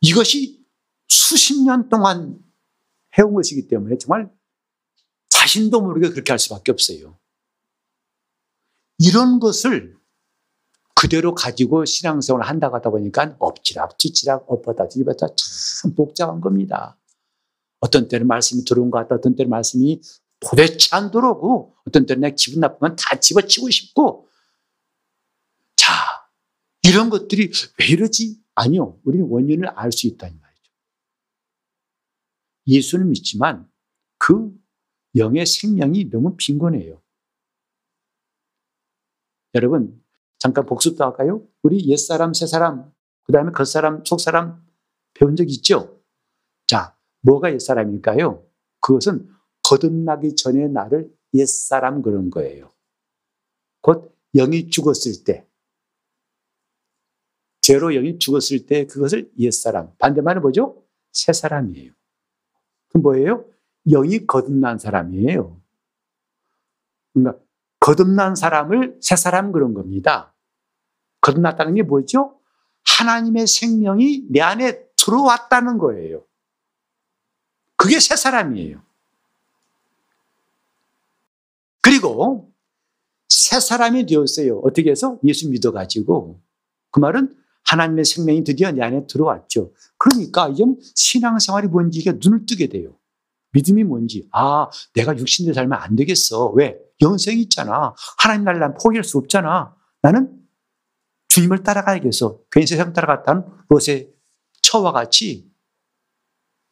이것이 0.00 0.66
수십 1.06 1.62
년 1.62 1.88
동안 1.88 2.42
해온 3.16 3.34
것이기 3.34 3.68
때문에 3.68 3.96
정말 3.96 4.28
자신도 5.50 5.80
모르게 5.80 6.10
그렇게 6.10 6.32
할 6.32 6.38
수밖에 6.38 6.70
없어요. 6.70 7.18
이런 8.98 9.40
것을 9.40 9.96
그대로 10.94 11.34
가지고 11.34 11.84
신앙생활을 11.84 12.46
한다고 12.46 12.76
하다 12.76 12.90
보니까 12.90 13.36
엎치락, 13.38 13.98
뒤치락, 13.98 14.44
엎었다, 14.48 14.88
뒤집었다 14.88 15.26
참 15.34 15.94
복잡한 15.94 16.40
겁니다. 16.40 16.98
어떤 17.80 18.06
때는 18.08 18.26
말씀이 18.26 18.64
들어온 18.64 18.90
것 18.90 18.98
같다, 18.98 19.16
어떤 19.16 19.34
때는 19.34 19.50
말씀이 19.50 20.00
도대체 20.38 20.94
안 20.94 21.10
들어오고, 21.10 21.74
어떤 21.86 22.06
때는 22.06 22.20
내 22.20 22.34
기분 22.36 22.60
나쁘면 22.60 22.96
다 22.96 23.18
집어치고 23.18 23.70
싶고, 23.70 24.28
이런 26.82 27.08
것들이 27.08 27.52
왜 27.78 27.86
이러지? 27.86 28.42
아니요. 28.54 28.98
우리는 29.04 29.26
원인을 29.28 29.68
알 29.68 29.92
수 29.92 30.06
있다는 30.06 30.40
말이죠. 30.40 30.72
예수는 32.66 33.10
믿지만 33.10 33.70
그 34.18 34.50
영의 35.16 35.46
생명이 35.46 36.10
너무 36.10 36.36
빈곤해요. 36.36 37.00
여러분, 39.54 40.02
잠깐 40.38 40.64
복습도 40.66 41.04
할까요? 41.04 41.46
우리 41.62 41.86
옛사람, 41.88 42.32
새사람, 42.32 42.92
그 43.24 43.32
다음에 43.32 43.52
겉사람, 43.52 44.04
속사람 44.04 44.64
배운 45.14 45.36
적 45.36 45.48
있죠? 45.50 46.00
자, 46.66 46.96
뭐가 47.22 47.52
옛사람일까요? 47.52 48.46
그것은 48.80 49.28
거듭나기 49.62 50.36
전에 50.36 50.68
나를 50.68 51.12
옛사람 51.34 52.02
그런 52.02 52.30
거예요. 52.30 52.72
곧 53.82 54.16
영이 54.34 54.70
죽었을 54.70 55.24
때, 55.24 55.46
죄로 57.60 57.90
영이 57.92 58.18
죽었을 58.18 58.66
때 58.66 58.86
그것을 58.86 59.30
옛사람. 59.38 59.94
반대말은 59.98 60.42
뭐죠? 60.42 60.82
새사람이에요. 61.12 61.92
그럼 62.88 63.02
뭐예요? 63.02 63.44
영이 63.86 64.26
거듭난 64.26 64.78
사람이에요. 64.78 65.60
그러니까 67.12 67.42
거듭난 67.80 68.34
사람을 68.34 68.98
새 69.00 69.16
사람 69.16 69.52
그런 69.52 69.74
겁니다. 69.74 70.34
거듭났다는 71.20 71.74
게 71.74 71.82
뭐죠? 71.82 72.38
하나님의 72.84 73.46
생명이 73.46 74.26
내 74.30 74.40
안에 74.40 74.86
들어왔다는 74.96 75.78
거예요. 75.78 76.24
그게 77.76 77.98
새 77.98 78.16
사람이에요. 78.16 78.82
그리고 81.80 82.52
새 83.28 83.58
사람이 83.58 84.06
되었어요. 84.06 84.58
어떻게 84.58 84.90
해서? 84.90 85.18
예수 85.24 85.48
믿어가지고. 85.48 86.40
그 86.90 87.00
말은 87.00 87.34
하나님의 87.64 88.04
생명이 88.04 88.44
드디어 88.44 88.70
내 88.72 88.82
안에 88.82 89.06
들어왔죠. 89.06 89.72
그러니까 89.96 90.48
이제는 90.48 90.78
신앙생활이 90.94 91.68
뭔지 91.68 92.00
이게 92.00 92.12
눈을 92.12 92.44
뜨게 92.46 92.68
돼요. 92.68 92.99
믿음이 93.52 93.84
뭔지. 93.84 94.28
아, 94.32 94.68
내가 94.94 95.16
육신대 95.16 95.52
살면 95.52 95.78
안 95.78 95.96
되겠어. 95.96 96.50
왜? 96.50 96.78
영생이 97.02 97.40
있잖아. 97.42 97.94
하나님 98.18 98.44
나라를 98.44 98.60
난 98.60 98.74
포기할 98.80 99.04
수 99.04 99.18
없잖아. 99.18 99.74
나는 100.02 100.38
주님을 101.28 101.62
따라가야겠어. 101.62 102.40
괜히 102.50 102.66
세상 102.66 102.92
따라갔다는 102.92 103.44
롯의 103.68 104.12
처와 104.62 104.92
같이 104.92 105.50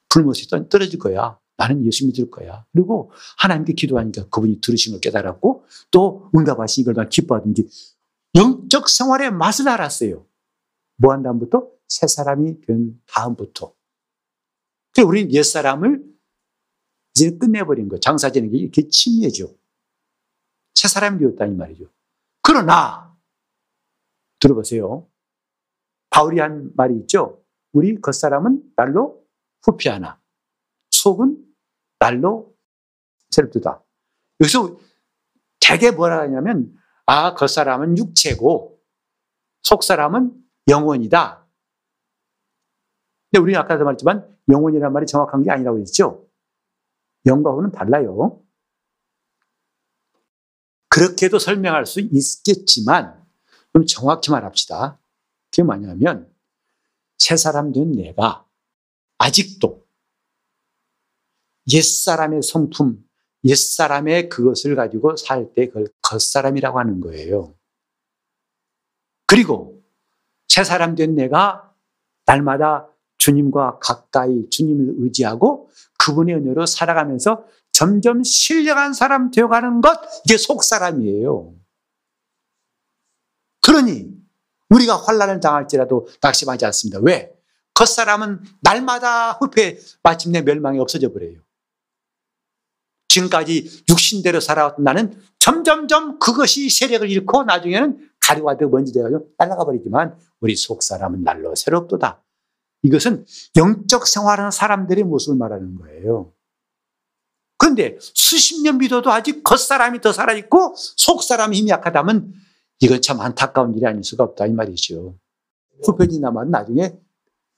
불못이 0.08 0.48
떨어질 0.68 0.98
거야. 0.98 1.38
나는 1.56 1.84
예수 1.86 2.06
믿을 2.06 2.30
거야. 2.30 2.64
그리고 2.72 3.10
하나님께 3.38 3.72
기도하니까 3.72 4.28
그분이 4.28 4.60
들으신 4.60 4.92
걸 4.92 5.00
깨달았고 5.00 5.64
또 5.90 6.30
응답하신 6.36 6.82
이걸 6.82 6.94
난 6.94 7.08
기뻐하든지 7.08 7.68
영적 8.36 8.88
생활의 8.88 9.32
맛을 9.32 9.68
알았어요. 9.68 10.24
뭐 10.98 11.12
한 11.12 11.22
다음부터? 11.22 11.68
새 11.88 12.06
사람이 12.06 12.60
된 12.66 13.00
다음부터. 13.06 13.72
그래서 14.92 15.08
우리는 15.08 15.32
옛 15.32 15.42
사람을 15.42 16.02
이제 17.18 17.36
끝내버린 17.36 17.88
거. 17.88 17.98
장사 17.98 18.30
지는 18.30 18.48
게 18.50 18.58
이렇게 18.58 18.88
침해죠. 18.88 19.52
새 20.76 20.86
사람이 20.86 21.18
되었다 21.18 21.46
이 21.46 21.50
말이죠. 21.50 21.90
그러나 22.42 23.16
들어보세요. 24.38 25.08
바울이 26.10 26.38
한 26.38 26.70
말이 26.76 26.96
있죠. 27.00 27.42
우리 27.72 28.00
겉사람은 28.00 28.72
날로 28.76 29.26
후피하나 29.62 30.20
속은 30.90 31.44
날로 31.98 32.54
새롭다. 33.30 33.82
여기서 34.40 34.78
되게 35.60 35.90
뭐라 35.90 36.20
하냐면 36.20 36.72
아 37.04 37.34
겉사람은 37.34 37.98
육체고 37.98 38.80
속사람은 39.62 40.32
영혼이다. 40.68 41.46
근데 43.30 43.42
우리 43.42 43.56
아까도 43.56 43.84
말했지만 43.84 44.38
영혼이란 44.48 44.92
말이 44.92 45.04
정확한 45.04 45.42
게 45.42 45.50
아니라고 45.50 45.80
했죠. 45.80 46.27
영과 47.26 47.50
혼은 47.50 47.72
달라요. 47.72 48.42
그렇게도 50.88 51.38
설명할 51.38 51.86
수 51.86 52.00
있겠지만 52.00 53.24
좀 53.72 53.86
정확히 53.86 54.30
말합시다. 54.30 55.00
그게 55.50 55.62
뭐냐면 55.62 56.32
새 57.18 57.36
사람 57.36 57.72
된 57.72 57.92
내가 57.92 58.46
아직도 59.18 59.86
옛사람의 61.72 62.42
성품, 62.42 63.04
옛사람의 63.44 64.28
그것을 64.30 64.74
가지고 64.74 65.16
살 65.16 65.52
때 65.52 65.66
그걸 65.66 65.88
겉사람이라고 66.02 66.78
하는 66.78 67.00
거예요. 67.00 67.54
그리고 69.26 69.84
새 70.48 70.64
사람 70.64 70.94
된 70.94 71.14
내가 71.14 71.74
날마다 72.24 72.88
주님과 73.28 73.78
가까이 73.80 74.48
주님을 74.50 74.94
의지하고 74.98 75.68
그분의 75.98 76.36
은혜로 76.36 76.64
살아가면서 76.64 77.44
점점 77.72 78.24
신령한 78.24 78.94
사람 78.94 79.30
되어가는 79.30 79.82
것, 79.82 80.00
이게 80.24 80.38
속사람이에요. 80.38 81.54
그러니 83.62 84.08
우리가 84.70 84.96
환란을 84.96 85.40
당할지라도 85.40 86.08
낙심하지 86.22 86.64
않습니다. 86.66 87.00
왜? 87.02 87.32
겉사람은 87.74 88.42
날마다 88.62 89.32
후패 89.32 89.78
마침내 90.02 90.40
멸망이 90.40 90.78
없어져 90.80 91.12
버려요. 91.12 91.40
지금까지 93.08 93.84
육신대로 93.88 94.40
살아왔던 94.40 94.84
나는 94.84 95.20
점점점 95.38 96.18
그것이 96.18 96.68
세력을 96.68 97.08
잃고 97.08 97.44
나중에는 97.44 98.10
가루가 98.20 98.56
되고 98.56 98.70
먼지 98.70 98.92
되가지고 98.92 99.28
날아가 99.38 99.64
버리지만 99.64 100.18
우리 100.40 100.56
속 100.56 100.82
사람은 100.82 101.22
날로 101.22 101.54
새롭도다. 101.54 102.22
이것은 102.82 103.26
영적 103.56 104.06
생활하는 104.06 104.50
사람들의 104.50 105.04
모습을 105.04 105.36
말하는 105.36 105.74
거예요. 105.76 106.32
그런데 107.56 107.98
수십 108.00 108.62
년 108.62 108.78
믿어도 108.78 109.10
아직 109.10 109.42
겉사람이 109.42 110.00
더 110.00 110.12
살아있고 110.12 110.74
속사람이 110.76 111.56
힘이 111.56 111.70
약하다면 111.70 112.32
이건 112.80 113.02
참 113.02 113.20
안타까운 113.20 113.74
일이 113.74 113.84
아닐 113.84 114.04
수가 114.04 114.22
없다 114.24 114.46
이 114.46 114.52
말이죠. 114.52 115.18
후편이 115.84 116.20
남은 116.20 116.50
나중에 116.50 116.92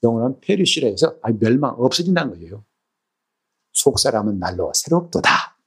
영원한 0.03 0.39
페리시라 0.41 0.87
해서 0.87 1.17
멸망 1.39 1.75
없어진다는 1.77 2.33
거예요. 2.33 2.65
속사람은 3.73 4.39
날로 4.39 4.71
새롭도다. 4.73 5.57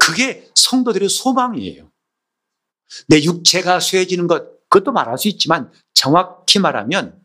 그게 0.00 0.50
성도들의 0.56 1.08
소망이에요. 1.08 1.90
내 3.08 3.22
육체가 3.22 3.78
쇠해지는 3.78 4.26
것, 4.26 4.68
그것도 4.68 4.92
말할 4.92 5.16
수 5.16 5.28
있지만 5.28 5.72
정확히 5.94 6.58
말하면 6.58 7.23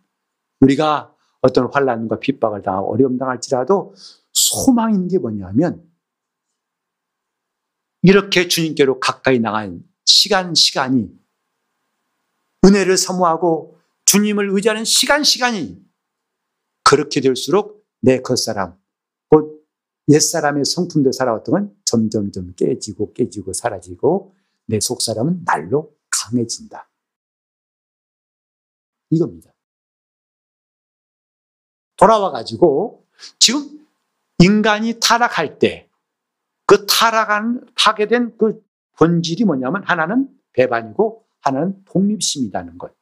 우리가 0.61 1.15
어떤 1.41 1.69
환란과 1.71 2.19
핍박을 2.19 2.61
당하고 2.61 2.91
어려움 2.93 3.17
당할지라도 3.17 3.93
소망 4.33 4.93
있는 4.93 5.07
게 5.07 5.17
뭐냐면 5.17 5.89
이렇게 8.01 8.47
주님께로 8.47 8.99
가까이 8.99 9.39
나간 9.39 9.83
시간, 10.05 10.55
시간이 10.55 11.17
은혜를 12.65 12.97
사모하고 12.97 13.79
주님을 14.05 14.49
의지하는 14.51 14.85
시간, 14.85 15.23
시간이 15.23 15.85
그렇게 16.83 17.21
될수록 17.21 17.85
내 18.01 18.21
겉사람, 18.21 18.77
곧 19.29 19.65
옛사람의 20.09 20.65
성품대로 20.65 21.11
살아왔던 21.11 21.53
건 21.53 21.75
점점점 21.85 22.55
깨지고 22.55 23.13
깨지고 23.13 23.53
사라지고 23.53 24.35
내 24.65 24.79
속사람은 24.79 25.45
날로 25.45 25.95
강해진다. 26.09 26.89
이겁니다. 29.11 29.53
돌아와 31.99 32.31
가지고 32.31 33.05
지금 33.39 33.85
인간이 34.39 34.99
타락할 34.99 35.59
때 35.59 35.89
그 36.69 36.85
타락한, 36.85 37.65
파괴된 37.73 38.37
그 38.37 38.61
본질이 38.97 39.43
뭐냐면 39.45 39.81
하나는 39.85 40.29
배반이고 40.53 41.25
하나는 41.41 41.83
독립심이라는 41.85 42.77
것. 42.77 42.95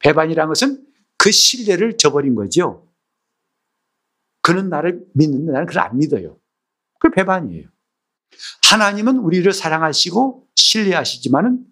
배반이라는 0.00 0.46
것은 0.46 0.86
그 1.16 1.32
신뢰를 1.32 1.96
저버린 1.96 2.34
거죠. 2.34 2.86
그는 4.42 4.68
나를 4.68 5.06
믿는데 5.14 5.52
나는 5.52 5.66
그를 5.66 5.80
안 5.80 5.96
믿어요. 5.96 6.38
그 6.98 7.08
배반이에요. 7.08 7.66
하나님은 8.70 9.16
우리를 9.16 9.50
사랑하시고 9.50 10.48
신뢰하시지만은 10.54 11.64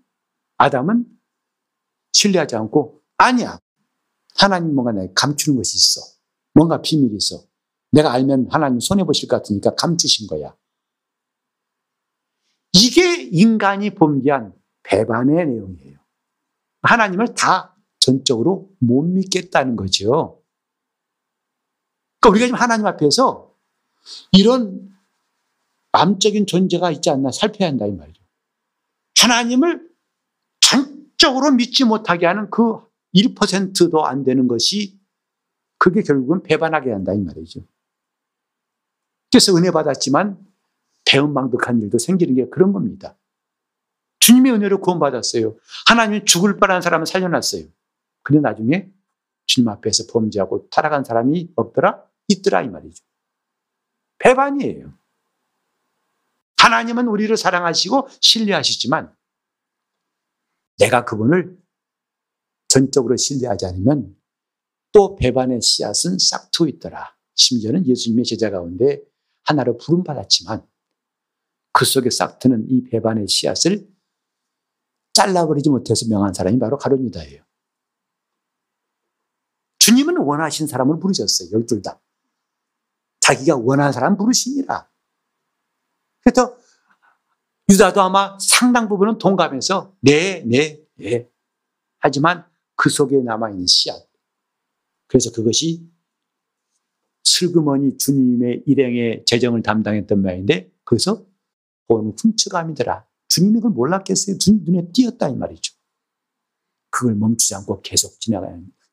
아담은 0.57 1.05
신뢰하지 2.15 2.57
않고 2.57 3.03
아니야. 3.19 3.59
하나님 4.37 4.75
뭔가 4.75 4.93
내가 4.93 5.13
감추는 5.15 5.57
것이 5.57 5.77
있어. 5.77 6.01
뭔가 6.55 6.81
비밀이 6.81 7.17
있어. 7.17 7.45
내가 7.93 8.13
알면 8.13 8.49
하나님 8.51 8.81
손해보실 8.81 9.29
것 9.29 9.37
같으니까 9.37 9.75
감추신 9.75 10.27
거야. 10.27 10.57
이게 12.73 13.23
인간이 13.23 13.91
범죄한 13.91 14.55
배반의 14.83 15.47
내용이에요. 15.47 15.99
하나님을 16.83 17.35
다 17.35 17.77
전적으로 17.99 18.71
못 18.79 19.03
믿겠다는 19.03 19.77
거죠. 19.77 20.43
그러니까 22.21 22.31
우리가 22.31 22.47
지금 22.47 22.59
하나님 22.59 22.87
앞에서 22.87 23.55
이런 24.33 24.91
암적인 25.93 26.47
존재가 26.47 26.91
있지 26.93 27.11
않나 27.11 27.31
살펴야 27.33 27.69
한다 27.69 27.87
이 27.87 27.93
말이죠. 27.93 28.23
하나님을 29.19 29.91
전적으로 30.61 31.51
믿지 31.51 31.85
못하게 31.85 32.27
하는 32.27 32.49
그 32.51 32.81
1%도 33.15 34.07
안 34.07 34.25
되는 34.25 34.49
것이 34.49 34.99
그게 35.79 36.03
결국은 36.03 36.43
배반하게 36.43 36.93
한다 36.93 37.13
이 37.13 37.21
말이죠. 37.21 37.61
그래서 39.31 39.57
은혜 39.57 39.71
받았지만 39.71 40.39
배은망덕한 41.07 41.81
일도 41.83 41.99
생기는 41.99 42.35
게 42.35 42.49
그런 42.49 42.73
겁니다. 42.73 43.17
주님의 44.21 44.53
은혜로 44.53 44.81
구원받았어요. 44.81 45.57
하나님이 45.89 46.25
죽을 46.25 46.59
뻔한 46.59 46.83
사람을 46.83 47.07
살려놨어요. 47.07 47.65
근데 48.23 48.41
나중에 48.41 48.91
주님 49.47 49.69
앞에서 49.69 50.05
범죄하고 50.13 50.69
타락한 50.71 51.05
사람이 51.05 51.53
없더라? 51.57 52.05
있더라 52.29 52.63
이 52.63 52.69
말이죠. 52.69 53.03
배반이에요. 54.19 54.93
하나님은 56.59 57.09
우리를 57.09 57.35
사랑하시고 57.37 58.09
신뢰하시지만 58.21 59.15
내가 60.79 61.05
그분을 61.05 61.59
전적으로 62.71 63.17
신뢰하지 63.17 63.67
않으면 63.67 64.17
또 64.93 65.17
배반의 65.17 65.61
씨앗은 65.61 66.19
싹트고 66.19 66.69
있더라. 66.69 67.17
심지어는 67.35 67.85
예수님의 67.87 68.25
제자 68.25 68.51
가운데 68.51 69.03
하나로 69.43 69.77
부름받았지만 69.77 70.67
그 71.73 71.85
속에 71.85 72.11
싹트는 72.11 72.71
이 72.71 72.85
배반의 72.85 73.27
씨앗을 73.27 73.89
잘라버리지 75.13 75.69
못해서 75.69 76.07
명한 76.09 76.33
사람이 76.33 76.59
바로 76.61 76.79
가룟 76.79 77.05
유다예요. 77.07 77.43
주님은 79.79 80.19
원하신 80.19 80.69
사람을 80.69 81.01
부르셨어요. 81.01 81.51
열둘 81.53 81.83
다. 81.83 82.01
자기가 83.21 83.57
원하는 83.57 83.93
사람 83.93 84.17
부르시니라. 84.17 84.89
그래서 86.23 86.57
유다도 87.69 88.01
아마 88.01 88.39
상당 88.39 88.89
부분은 88.89 89.19
동감해서 89.19 89.97
네, 90.01 90.45
네, 90.47 90.85
네. 90.95 91.29
하지만 91.99 92.50
그 92.81 92.89
속에 92.89 93.19
남아있는 93.19 93.67
씨앗. 93.67 94.09
그래서 95.07 95.31
그것이 95.33 95.87
슬그머니 97.25 97.99
주님의 97.99 98.63
일행의 98.67 99.25
재정을 99.27 99.61
담당했던 99.61 100.23
말인데 100.23 100.73
거기서 100.87 101.27
본 101.89 102.15
훔쳐감이더라. 102.19 103.07
주님이 103.29 103.57
그걸 103.57 103.73
몰랐겠어요. 103.73 104.39
주님 104.39 104.65
눈에 104.65 104.91
띄었다 104.93 105.29
이 105.29 105.37
말이죠. 105.37 105.75
그걸 106.89 107.17
멈추지 107.17 107.55
않고 107.57 107.83
계속 107.83 108.19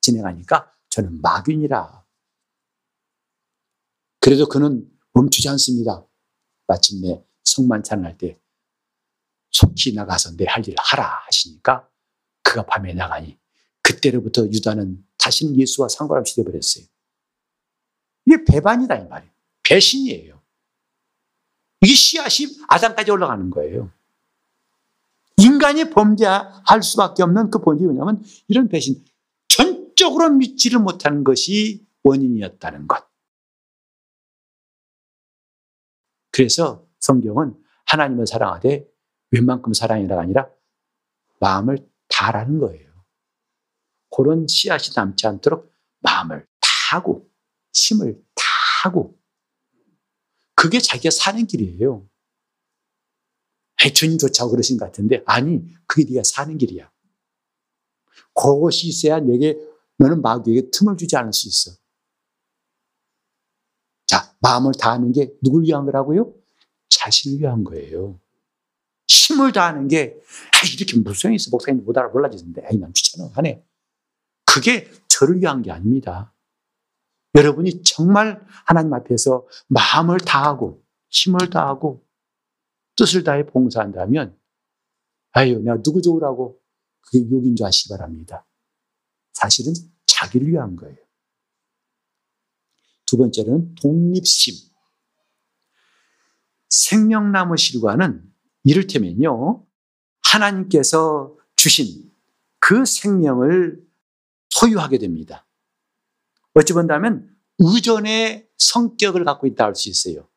진행하니까 0.01 0.75
저는 0.89 1.21
마귀니라. 1.21 2.05
그래도 4.19 4.49
그는 4.49 4.91
멈추지 5.13 5.47
않습니다. 5.47 6.05
마침내 6.67 7.23
성만찬 7.45 8.03
할 8.03 8.17
때 8.17 8.37
속히 9.51 9.93
나가서 9.93 10.35
내 10.35 10.43
할 10.45 10.61
일을 10.67 10.75
하라 10.77 11.21
하시니까 11.27 11.89
그가 12.43 12.65
밤에 12.65 12.93
나가니 12.93 13.39
그때로부터 13.87 14.45
유다는 14.45 15.01
다시는 15.17 15.57
예수와 15.57 15.87
상관없이 15.87 16.35
되어버렸어요. 16.35 16.83
이게 18.25 18.43
배반이다 18.43 18.95
이 18.95 19.07
말이에요. 19.07 19.31
배신이에요. 19.63 20.41
이게 21.81 21.93
씨앗이 21.93 22.57
아담까지 22.67 23.11
올라가는 23.11 23.49
거예요. 23.49 23.89
인간이 25.37 25.89
범죄할 25.89 26.83
수밖에 26.83 27.23
없는 27.23 27.49
그 27.49 27.59
본질이 27.59 27.87
뭐냐면 27.87 28.23
이런 28.49 28.67
배신. 28.67 29.05
전적으로 29.47 30.31
믿지를 30.31 30.79
못하는 30.79 31.23
것이 31.23 31.87
원인이었다는 32.03 32.87
것. 32.87 33.07
그래서 36.31 36.85
성경은 36.99 37.55
하나님을 37.85 38.27
사랑하되 38.27 38.85
웬만큼 39.31 39.73
사랑이라가 39.73 40.21
아니라 40.21 40.49
마음을 41.39 41.89
다라는 42.09 42.59
거예요. 42.59 42.86
그런 44.17 44.47
씨앗이 44.47 44.95
남지 44.95 45.27
않도록 45.27 45.71
마음을 45.99 46.47
다하고 46.59 47.29
힘을 47.71 48.19
다하고 48.33 49.15
그게 50.55 50.79
자기가 50.79 51.11
사는 51.11 51.45
길이에요. 51.45 52.09
주님 53.93 54.17
쫓아오 54.17 54.49
그러신 54.49 54.79
것 54.79 54.85
같은데 54.85 55.21
아니 55.27 55.63
그게 55.85 56.03
네가 56.09 56.23
사는 56.25 56.57
길이야. 56.57 56.91
그것이 58.33 58.87
있어야 58.87 59.19
내게 59.19 59.55
너는 59.97 60.23
마귀에게 60.23 60.71
틈을 60.71 60.97
주지 60.97 61.15
않을 61.15 61.31
수 61.31 61.47
있어. 61.47 61.77
자 64.07 64.35
마음을 64.39 64.71
다하는 64.79 65.11
게 65.11 65.31
누굴 65.43 65.63
위한 65.63 65.85
거라고요? 65.85 66.33
자신을 66.89 67.39
위한 67.39 67.63
거예요. 67.63 68.19
힘을 69.07 69.51
다하는 69.51 69.87
게 69.87 70.19
아, 70.53 70.67
이렇게 70.75 70.97
무성이 70.97 71.35
있어 71.35 71.51
목사님 71.51 71.85
못 71.85 71.95
알아 71.95 72.09
몰라지는데 72.09 72.65
아이 72.65 72.77
난 72.77 72.91
귀찮아 72.93 73.29
하네. 73.35 73.66
그게 74.47 74.89
저를 75.07 75.39
위한 75.41 75.61
게 75.61 75.71
아닙니다. 75.71 76.33
여러분이 77.35 77.83
정말 77.83 78.43
하나님 78.65 78.93
앞에서 78.93 79.45
마음을 79.67 80.19
다하고 80.19 80.83
힘을 81.09 81.49
다하고 81.49 82.03
뜻을 82.95 83.23
다해 83.23 83.45
봉사한다면 83.45 84.35
아유 85.31 85.59
내가 85.59 85.81
누구 85.83 86.01
좋으라고 86.01 86.59
그게 87.01 87.29
욕인 87.29 87.55
줄 87.55 87.67
아시기 87.67 87.89
바랍니다. 87.89 88.47
사실은 89.33 89.73
자기를 90.07 90.47
위한 90.47 90.75
거예요. 90.75 90.97
두 93.05 93.17
번째는 93.17 93.75
독립심. 93.75 94.53
생명나무 96.69 97.55
실과는 97.55 98.23
이를테면요, 98.63 99.65
하나님께서 100.23 101.37
주신 101.55 102.11
그 102.59 102.83
생명을 102.83 103.86
소유하게 104.59 104.97
됩니다. 104.97 105.47
어찌 106.53 106.73
본다면 106.73 107.35
의존의 107.59 108.49
성격을 108.57 109.23
갖고 109.25 109.47
있다 109.47 109.65
할 109.65 109.75
수 109.75 109.89
있어요. 109.89 110.29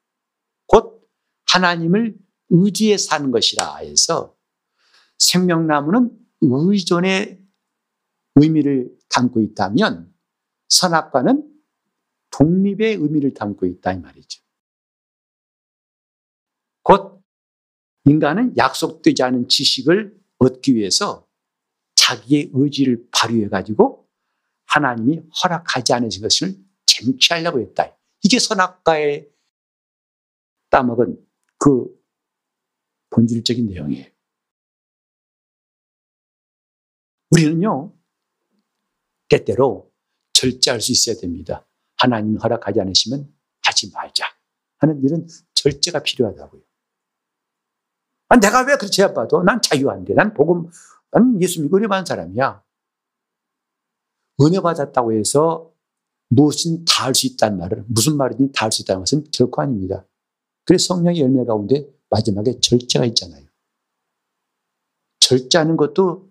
곧 0.66 1.08
하나님을 1.46 2.16
의지해 2.50 2.98
사는 2.98 3.30
것이라 3.30 3.76
해서 3.78 4.36
생명나무는 5.18 6.10
의존의 6.40 7.40
의미를 8.36 8.96
담고 9.08 9.40
있다면 9.40 10.12
선악과는 10.68 11.48
독립의 12.30 12.94
의미를 12.94 13.34
담고 13.34 13.66
있다 13.66 13.92
이 13.92 13.98
말이죠. 13.98 14.40
곧 16.82 17.22
인간은 18.04 18.56
약속되지 18.56 19.22
않은 19.22 19.48
지식을 19.48 20.18
얻기 20.38 20.74
위해서 20.74 21.26
자기의 21.96 22.50
의지를 22.54 23.08
발휘해 23.10 23.48
가지고 23.48 23.99
하나님이 24.70 25.20
허락하지 25.42 25.92
않으신 25.92 26.22
것을 26.22 26.56
쟁취하려고 26.86 27.60
했다. 27.60 27.96
이게 28.22 28.38
선악과에 28.38 29.26
따먹은 30.70 31.26
그 31.58 31.86
본질적인 33.10 33.66
내용이에요. 33.66 34.06
우리는요, 37.30 37.92
때때로 39.28 39.92
절제할 40.32 40.80
수 40.80 40.92
있어야 40.92 41.16
됩니다. 41.16 41.66
하나님이 41.96 42.38
허락하지 42.38 42.80
않으시면 42.80 43.32
하지 43.62 43.90
말자 43.92 44.24
하는 44.78 45.02
이런 45.04 45.26
절제가 45.54 46.02
필요하다고요. 46.02 46.62
아, 48.28 48.36
내가 48.36 48.62
왜 48.62 48.76
그렇지 48.76 49.02
해봐도 49.02 49.42
난 49.42 49.60
자유한데, 49.60 50.14
난 50.14 50.32
복음, 50.34 50.70
난 51.10 51.40
예수 51.42 51.60
믿고 51.62 51.76
은혜 51.78 51.86
사람이야. 52.04 52.62
은혜 54.42 54.60
받았다고 54.60 55.12
해서 55.12 55.72
무엇인 56.28 56.84
다할 56.84 57.14
수 57.14 57.26
있다는 57.26 57.58
말을, 57.58 57.84
무슨 57.88 58.16
말이든 58.16 58.52
다 58.52 58.66
할 58.66 58.72
수 58.72 58.82
있다는 58.82 59.02
것은 59.02 59.24
결코 59.32 59.62
아닙니다. 59.62 60.06
그래서 60.64 60.94
성령의 60.94 61.20
열매 61.20 61.44
가운데 61.44 61.88
마지막에 62.08 62.60
절제가 62.60 63.04
있잖아요. 63.06 63.46
절제하는 65.20 65.76
것도 65.76 66.30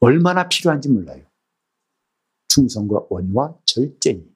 얼마나 0.00 0.48
필요한지 0.48 0.88
몰라요. 0.88 1.24
충성과 2.48 3.06
원의와 3.10 3.58
절제니. 3.64 4.32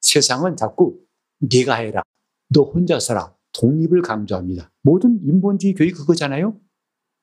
세상은 0.00 0.56
자꾸 0.56 1.04
네가 1.38 1.74
해라. 1.76 2.02
너 2.48 2.62
혼자 2.62 2.98
서라. 3.00 3.36
독립을 3.52 4.02
강조합니다. 4.02 4.70
모든 4.82 5.20
인본주의 5.22 5.74
교육 5.74 5.94
그거잖아요. 5.96 6.58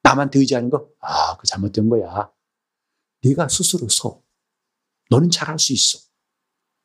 남한테 0.03 0.39
의지하는 0.39 0.69
거. 0.69 0.89
아, 0.99 1.37
그 1.37 1.47
잘못된 1.47 1.89
거야. 1.89 2.31
네가 3.23 3.47
스스로 3.47 3.87
서. 3.89 4.21
너는 5.09 5.29
잘할 5.29 5.57
수 5.59 5.73
있어. 5.73 5.99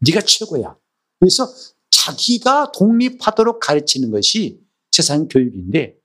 네가 0.00 0.20
최고야. 0.20 0.76
그래서 1.18 1.46
자기가 1.90 2.72
독립하도록 2.72 3.60
가르치는 3.60 4.10
것이 4.10 4.60
세상 4.90 5.26
교육인데 5.28 5.98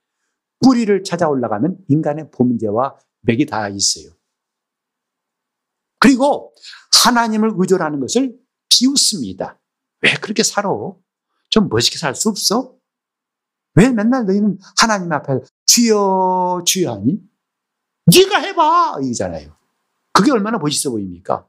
뿌리를 0.59 1.03
찾아 1.03 1.27
올라가면 1.27 1.85
인간의 1.87 2.31
범죄와 2.31 2.97
맥이 3.21 3.45
다 3.45 3.69
있어요. 3.69 4.11
그리고 5.99 6.53
하나님을 7.03 7.53
의존하는 7.55 7.99
것을 7.99 8.37
비웃습니다. 8.69 9.59
왜 10.01 10.13
그렇게 10.15 10.43
살아? 10.43 10.69
좀 11.49 11.69
멋있게 11.69 11.97
살 11.97 12.15
수 12.15 12.29
없어? 12.29 12.75
왜 13.75 13.89
맨날 13.89 14.25
너희는 14.25 14.59
하나님 14.77 15.11
앞에 15.11 15.39
주여 15.65 16.63
주여 16.65 16.91
하니? 16.91 17.19
네가 18.05 18.39
해봐 18.39 18.99
이잖아요. 19.03 19.55
그게 20.11 20.31
얼마나 20.31 20.57
멋있어 20.57 20.91
보입니까? 20.91 21.47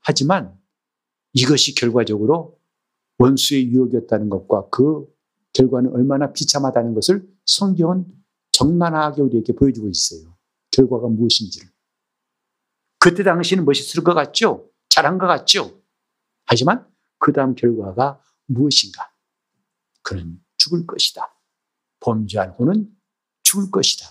하지만 0.00 0.58
이것이 1.32 1.74
결과적으로 1.74 2.58
원수의 3.18 3.68
유혹이었다는 3.70 4.30
것과 4.30 4.68
그 4.70 5.06
결과는 5.52 5.92
얼마나 5.92 6.32
비참하다는 6.32 6.94
것을 6.94 7.28
성경은 7.44 8.06
적나라하게 8.52 9.22
우리에게 9.22 9.52
보여주고 9.52 9.88
있어요. 9.88 10.36
결과가 10.70 11.08
무엇인지를. 11.08 11.68
그때 12.98 13.22
당시는 13.22 13.64
멋있을 13.64 14.04
것 14.04 14.14
같죠? 14.14 14.70
잘한 14.88 15.18
것 15.18 15.26
같죠? 15.26 15.82
하지만 16.46 16.86
그 17.18 17.32
다음 17.32 17.54
결과가 17.54 18.20
무엇인가? 18.50 19.14
그는 20.02 20.42
죽을 20.56 20.86
것이다. 20.86 21.22
범죄한 22.00 22.50
후는 22.52 22.90
죽을 23.42 23.70
것이다. 23.70 24.06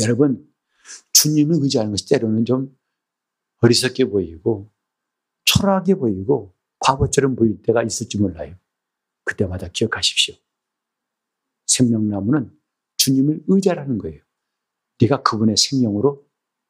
여러분, 0.00 0.52
주님을 1.12 1.56
의지하는 1.62 1.92
것이 1.92 2.08
때로는 2.08 2.44
좀 2.44 2.76
어리석게 3.58 4.06
보이고 4.06 4.72
초라하게 5.44 5.94
보이고 5.94 6.56
과거처럼 6.80 7.36
보일 7.36 7.62
때가 7.62 7.82
있을지 7.82 8.18
몰라요. 8.18 8.56
그때마다 9.24 9.68
기억하십시오. 9.68 10.34
생명나무는 11.66 12.58
주님을 12.96 13.44
의지하라는 13.46 13.98
거예요. 13.98 14.22
네가 15.00 15.22
그분의 15.22 15.56
생명으로 15.56 16.26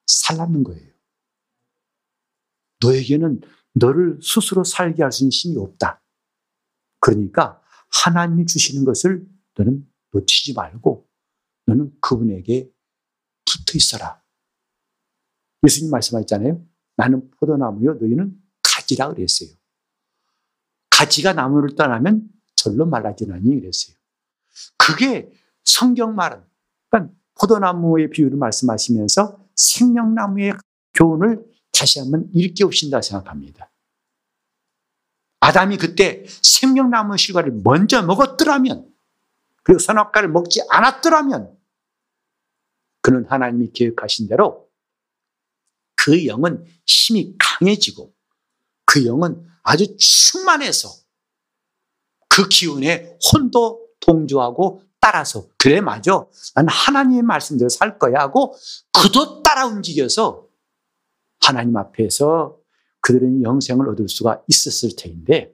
살라는 0.07 0.65
거예요. 0.65 0.93
너에게는 2.81 3.41
너를 3.75 4.19
스스로 4.23 4.65
살게 4.65 5.03
할 5.03 5.13
수 5.13 5.25
있는 5.25 5.31
힘이 5.33 5.59
없다. 5.59 6.03
그러니까 7.01 7.61
하나님이 7.91 8.47
주시는 8.47 8.85
것을 8.85 9.27
너는 9.57 9.87
놓치지 10.13 10.55
말고 10.55 11.09
너는 11.67 11.93
그분에게 12.01 12.71
붙어 13.45 13.77
있어라. 13.77 14.23
예수님 15.65 15.91
말씀하셨잖아요. 15.91 16.65
나는 16.97 17.31
포도나무요, 17.33 17.95
너희는 17.95 18.37
가지라 18.63 19.15
그랬어요. 19.15 19.49
가지가 20.91 21.33
나무를 21.33 21.75
떠나면 21.75 22.29
절로 22.55 22.87
말라지나니 22.87 23.61
그랬어요. 23.61 23.97
그게 24.77 25.33
성경 25.65 26.15
말은, 26.15 26.45
그러니까 26.91 27.15
포도나무의 27.41 28.11
비유를 28.11 28.37
말씀하시면서 28.39 29.45
생명나무의 29.55 30.55
교훈을 30.95 31.45
다시 31.73 31.99
한번 31.99 32.29
일깨우신다 32.33 33.03
생각합니다. 33.03 33.71
아담이 35.41 35.77
그때 35.77 36.25
생명나무 36.43 37.17
실과를 37.17 37.61
먼저 37.65 38.03
먹었더라면, 38.03 38.89
그리고 39.65 39.79
선악과를 39.79 40.29
먹지 40.29 40.63
않았더라면, 40.71 41.57
그는 43.01 43.27
하나님이 43.29 43.73
계획하신 43.73 44.29
대로 44.29 44.69
그 45.97 46.27
영은 46.27 46.65
힘이 46.87 47.35
강해지고 47.39 48.13
그 48.85 49.05
영은 49.05 49.47
아주 49.63 49.97
충만해서 49.97 50.89
그 52.29 52.49
기운에 52.49 53.19
혼도 53.33 53.87
동조하고 54.01 54.83
따라서 55.01 55.47
그래 55.59 55.81
맞아 55.81 56.25
난 56.55 56.69
하나님의 56.69 57.23
말씀대로 57.23 57.69
살 57.69 57.99
거야 57.99 58.21
하고 58.21 58.57
그도 58.93 59.43
따라 59.43 59.67
움직여서 59.67 60.47
하나님 61.45 61.77
앞에서 61.77 62.59
그들은 63.01 63.43
영생을 63.43 63.89
얻을 63.89 64.09
수가 64.09 64.43
있었을 64.49 64.91
테인데 64.97 65.53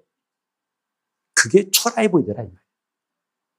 그게 1.35 1.71
초라해 1.71 2.11
보이더라 2.11 2.47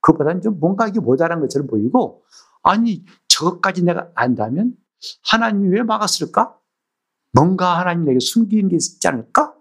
그보다는 0.01 0.41
좀 0.41 0.59
뭔가 0.59 0.87
이게 0.87 0.99
모자란 0.99 1.39
것처럼 1.41 1.67
보이고 1.67 2.23
아니 2.61 3.05
저것까지 3.27 3.83
내가 3.83 4.11
안다면 4.15 4.75
하나님이 5.23 5.69
왜 5.69 5.83
막았을까? 5.83 6.57
뭔가 7.31 7.79
하나님 7.79 8.05
내게 8.05 8.19
숨기는 8.19 8.69
게 8.69 8.75
있지 8.75 9.07
않을까? 9.07 9.55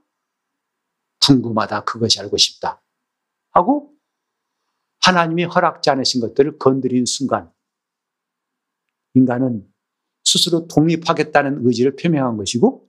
궁금하다. 1.24 1.84
그것이 1.84 2.20
알고 2.20 2.36
싶다. 2.36 2.82
하고 3.50 3.94
하나님이 5.02 5.44
허락지 5.44 5.90
않으신 5.90 6.20
것들을 6.20 6.58
건드린 6.58 7.06
순간 7.06 7.52
인간은 9.14 9.66
스스로 10.28 10.66
독립하겠다는 10.68 11.66
의지를 11.66 11.96
표명한 11.96 12.36
것이고 12.36 12.86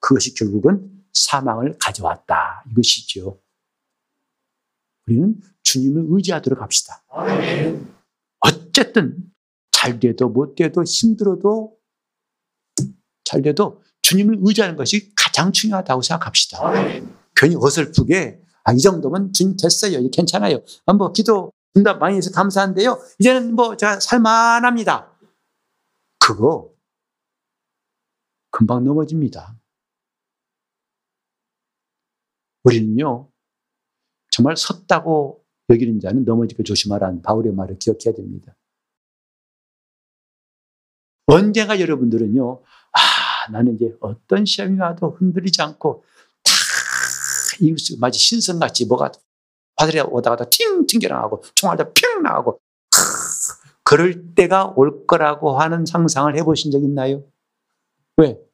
그것이 0.00 0.34
결국은 0.34 0.90
사망을 1.12 1.76
가져왔다. 1.78 2.64
이것이죠. 2.70 3.40
우리는 5.06 5.40
주님을 5.62 6.06
의지하도록 6.08 6.60
합시다. 6.60 7.04
어쨌든 8.40 9.16
잘 9.70 10.00
돼도 10.00 10.28
못 10.30 10.56
돼도 10.56 10.82
힘들어도 10.82 11.76
잘 13.24 13.42
돼도 13.42 13.82
주님을 14.02 14.38
의지하는 14.40 14.76
것이 14.76 15.14
가장 15.14 15.52
중요하다고 15.52 16.02
생각합시다. 16.02 16.58
괜히 17.36 17.54
어설프게 17.56 18.40
아, 18.64 18.72
이 18.72 18.78
정도면 18.78 19.32
주님 19.32 19.56
됐어요. 19.56 19.98
괜찮아요. 20.10 20.60
아, 20.86 20.92
뭐 20.92 21.12
기도 21.12 21.52
응답 21.76 21.98
많이 21.98 22.16
해서 22.16 22.30
감사한데요. 22.32 23.00
이제는 23.20 23.54
뭐 23.54 23.76
제가 23.76 24.00
살만합니다. 24.00 25.12
그거 26.18 26.70
금방 28.60 28.84
넘어집니다. 28.84 29.58
우리는요, 32.64 33.30
정말 34.30 34.54
섰다고 34.54 35.42
여기는 35.70 35.98
자는 35.98 36.26
넘어지고 36.26 36.62
조심하라는 36.64 37.22
바울의 37.22 37.54
말을 37.54 37.78
기억해야 37.78 38.14
됩니다. 38.14 38.54
언젠가 41.24 41.80
여러분들은요, 41.80 42.62
아, 42.92 43.50
나는 43.50 43.76
이제 43.76 43.96
어떤 44.00 44.44
시험이 44.44 44.78
와도 44.78 45.12
흔들리지 45.12 45.62
않고 45.62 46.04
다 46.42 46.52
이웃 47.60 47.78
마치 47.98 48.18
신선같이 48.18 48.84
뭐가 48.84 49.10
바다에 49.76 50.02
오다가 50.02 50.50
팅 50.50 50.86
튕겨나가고 50.86 51.42
총알도 51.54 51.94
핑 51.94 52.22
나가고 52.22 52.60
그럴 53.84 54.34
때가 54.34 54.74
올 54.76 55.06
거라고 55.06 55.58
하는 55.58 55.86
상상을 55.86 56.36
해보신 56.36 56.70
적 56.70 56.82
있나요? 56.82 57.24
왜? 58.18 58.49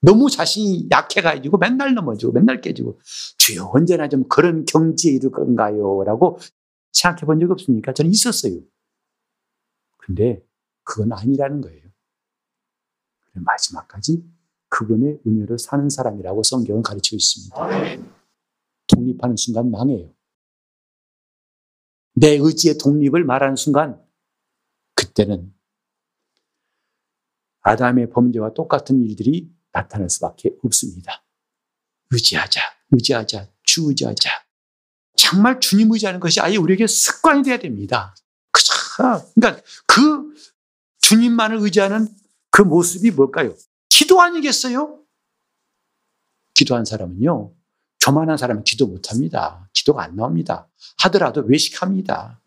너무 0.00 0.30
자신이 0.30 0.88
약해가지고 0.90 1.58
맨날 1.58 1.94
넘어지고 1.94 2.32
맨날 2.32 2.60
깨지고 2.60 3.00
주여 3.38 3.70
언제나 3.72 4.08
좀 4.08 4.26
그런 4.28 4.64
경지에 4.64 5.12
이를 5.12 5.30
건가요? 5.30 6.02
라고 6.04 6.38
생각해 6.92 7.26
본 7.26 7.38
적 7.40 7.50
없습니까? 7.50 7.92
저는 7.92 8.10
있었어요. 8.10 8.60
근데 9.98 10.42
그건 10.84 11.12
아니라는 11.12 11.60
거예요. 11.60 11.82
마지막까지 13.34 14.24
그분의 14.68 15.20
은혜로 15.26 15.58
사는 15.58 15.88
사람이라고 15.88 16.42
성경은 16.42 16.82
가르치고 16.82 17.16
있습니다. 17.16 17.56
독립하는 18.86 19.36
순간 19.36 19.70
망해요. 19.70 20.12
내 22.14 22.36
의지의 22.36 22.78
독립을 22.78 23.24
말하는 23.24 23.56
순간 23.56 24.02
그때는 24.94 25.54
아담의 27.60 28.10
범죄와 28.10 28.52
똑같은 28.54 29.02
일들이 29.04 29.52
나타날 29.72 30.10
수밖에 30.10 30.50
없습니다. 30.64 31.24
의지하자, 32.10 32.60
의지하자, 32.90 33.48
주 33.64 33.88
의지하자. 33.88 34.30
정말 35.16 35.60
주님 35.60 35.92
의지하는 35.92 36.18
것이 36.18 36.40
아예 36.40 36.56
우리에게 36.56 36.86
습관이 36.86 37.42
돼야 37.42 37.58
됩니다. 37.58 38.14
그러니까 38.96 39.62
그 39.86 40.34
주님만을 41.00 41.58
의지하는 41.58 42.08
그 42.50 42.62
모습이 42.62 43.10
뭘까요? 43.12 43.54
기도 43.88 44.20
아니겠어요? 44.20 44.98
기도한 46.54 46.84
사람은요, 46.84 47.54
교만한 48.00 48.36
사람은 48.36 48.64
기도 48.64 48.86
못 48.86 49.10
합니다. 49.10 49.68
기도가 49.72 50.02
안 50.02 50.16
나옵니다. 50.16 50.68
하더라도 50.98 51.42
외식합니다. 51.42 52.40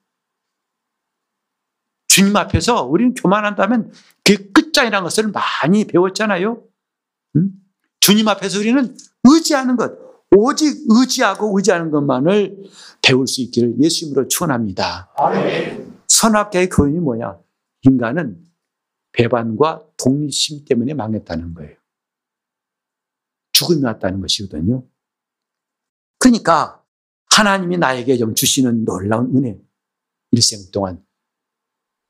주님 2.07 2.36
앞에서 2.36 2.84
우리는 2.84 3.13
교만한다면 3.13 3.91
그 4.24 4.51
끝장이라는 4.51 5.03
것을 5.03 5.32
많이 5.32 5.86
배웠잖아요. 5.86 6.63
음? 7.36 7.52
주님 8.00 8.28
앞에서 8.28 8.60
우리는 8.60 8.96
의지하는 9.24 9.76
것, 9.76 9.94
오직 10.36 10.76
의지하고 10.90 11.56
의지하는 11.58 11.92
것만을 11.92 12.70
배울 13.02 13.28
수 13.28 13.42
있기를 13.42 13.76
예수님으로 13.80 14.28
축원합니다. 14.28 15.14
선악계의 16.08 16.70
교훈이 16.70 17.00
뭐냐? 17.00 17.40
인간은 17.84 18.44
배반과 19.12 19.86
독립심 19.98 20.66
때문에 20.66 20.94
망했다는 20.94 21.54
거예요. 21.54 21.76
죽음이 23.54 23.84
왔다는 23.84 24.20
것이거든요. 24.22 24.84
그러니까 26.18 26.84
하나님이 27.32 27.78
나에게 27.78 28.18
좀 28.18 28.34
주시는 28.34 28.86
놀라운 28.86 29.36
은혜, 29.38 29.60
일생 30.32 30.60
동안 30.72 31.04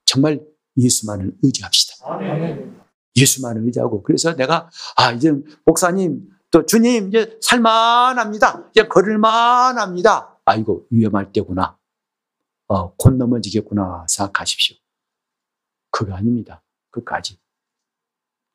정말 0.06 0.42
예수만을 0.78 1.36
의지합시다. 1.42 2.06
예수만을 3.16 3.66
의지하고 3.66 4.04
그래서 4.04 4.36
내가 4.36 4.70
아 4.96 5.12
이제 5.12 5.32
목사님 5.66 6.30
또 6.52 6.66
주님 6.66 7.08
이제 7.08 7.38
살만합니다. 7.42 8.70
이제 8.72 8.88
걸을만합니다. 8.88 10.40
아이고 10.46 10.88
위험할 10.90 11.32
때구나. 11.32 11.78
어, 12.68 12.96
곧 12.96 13.16
넘어지겠구나 13.16 14.06
생각하십시오. 14.08 14.78
그거 15.92 16.14
아닙니다. 16.14 16.64
그까지 16.92 17.40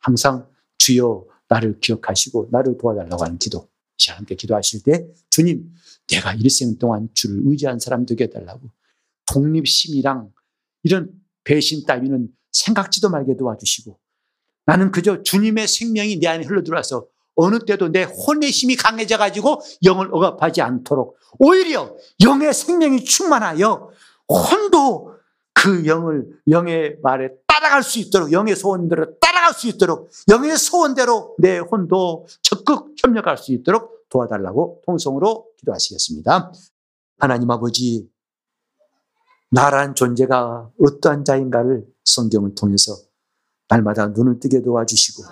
항상 0.01 0.49
주여 0.79 1.27
나를 1.49 1.81
기억하시고 1.81 2.49
나를 2.51 2.79
도와달라고 2.79 3.25
하는 3.25 3.39
기도. 3.39 3.69
시한테 3.97 4.37
기도하실 4.37 4.85
때 4.85 5.09
주님 5.29 5.75
내가 6.09 6.33
일생 6.35 6.79
동안 6.79 7.09
주를 7.15 7.41
의지한 7.45 7.81
사람 7.81 8.07
되게 8.07 8.25
해달라고 8.25 8.71
독립심이랑 9.27 10.33
이런 10.85 11.11
배신 11.45 11.85
따위는 11.85 12.29
생각지도 12.53 13.11
말게 13.11 13.37
도와주시고 13.37 13.99
나는 14.69 14.91
그저 14.91 15.23
주님의 15.23 15.67
생명이 15.67 16.21
내 16.21 16.29
안에 16.29 16.45
흘러들어와서 16.45 17.07
어느 17.37 17.59
때도 17.65 17.89
내 17.89 18.03
혼의 18.03 18.51
힘이 18.51 18.77
강해져 18.77 19.17
가지고 19.17 19.63
영을 19.83 20.11
억압하지 20.13 20.61
않도록 20.61 21.17
오히려 21.39 21.97
영의 22.23 22.53
생명이 22.53 23.03
충만하여 23.03 23.91
혼도 24.29 25.15
그 25.55 25.87
영을 25.87 26.27
영의 26.51 26.99
말에 27.03 27.31
따라갈 27.47 27.83
수 27.83 27.99
있도록 27.99 28.31
영의 28.31 28.55
소원대로 28.57 29.19
따라갈 29.19 29.55
수 29.55 29.69
있도록 29.69 30.11
영의 30.29 30.59
소원대로 30.59 31.35
내 31.39 31.57
혼도 31.59 32.27
적극 32.43 32.95
협력할 32.99 33.39
수 33.39 33.55
있도록 33.55 34.07
도와달라고 34.11 34.83
통성으로 34.85 35.47
기도하시겠습니다. 35.61 36.53
하나님 37.19 37.51
아버지 37.51 38.07
나란 39.51 39.95
존재가 39.95 40.73
어떠한 40.79 41.25
자인가를 41.25 41.87
성경을 42.05 42.55
통해서 42.55 43.08
날마다 43.69 44.09
눈을 44.09 44.41
뜨게 44.41 44.63
도와주시고 44.63 45.23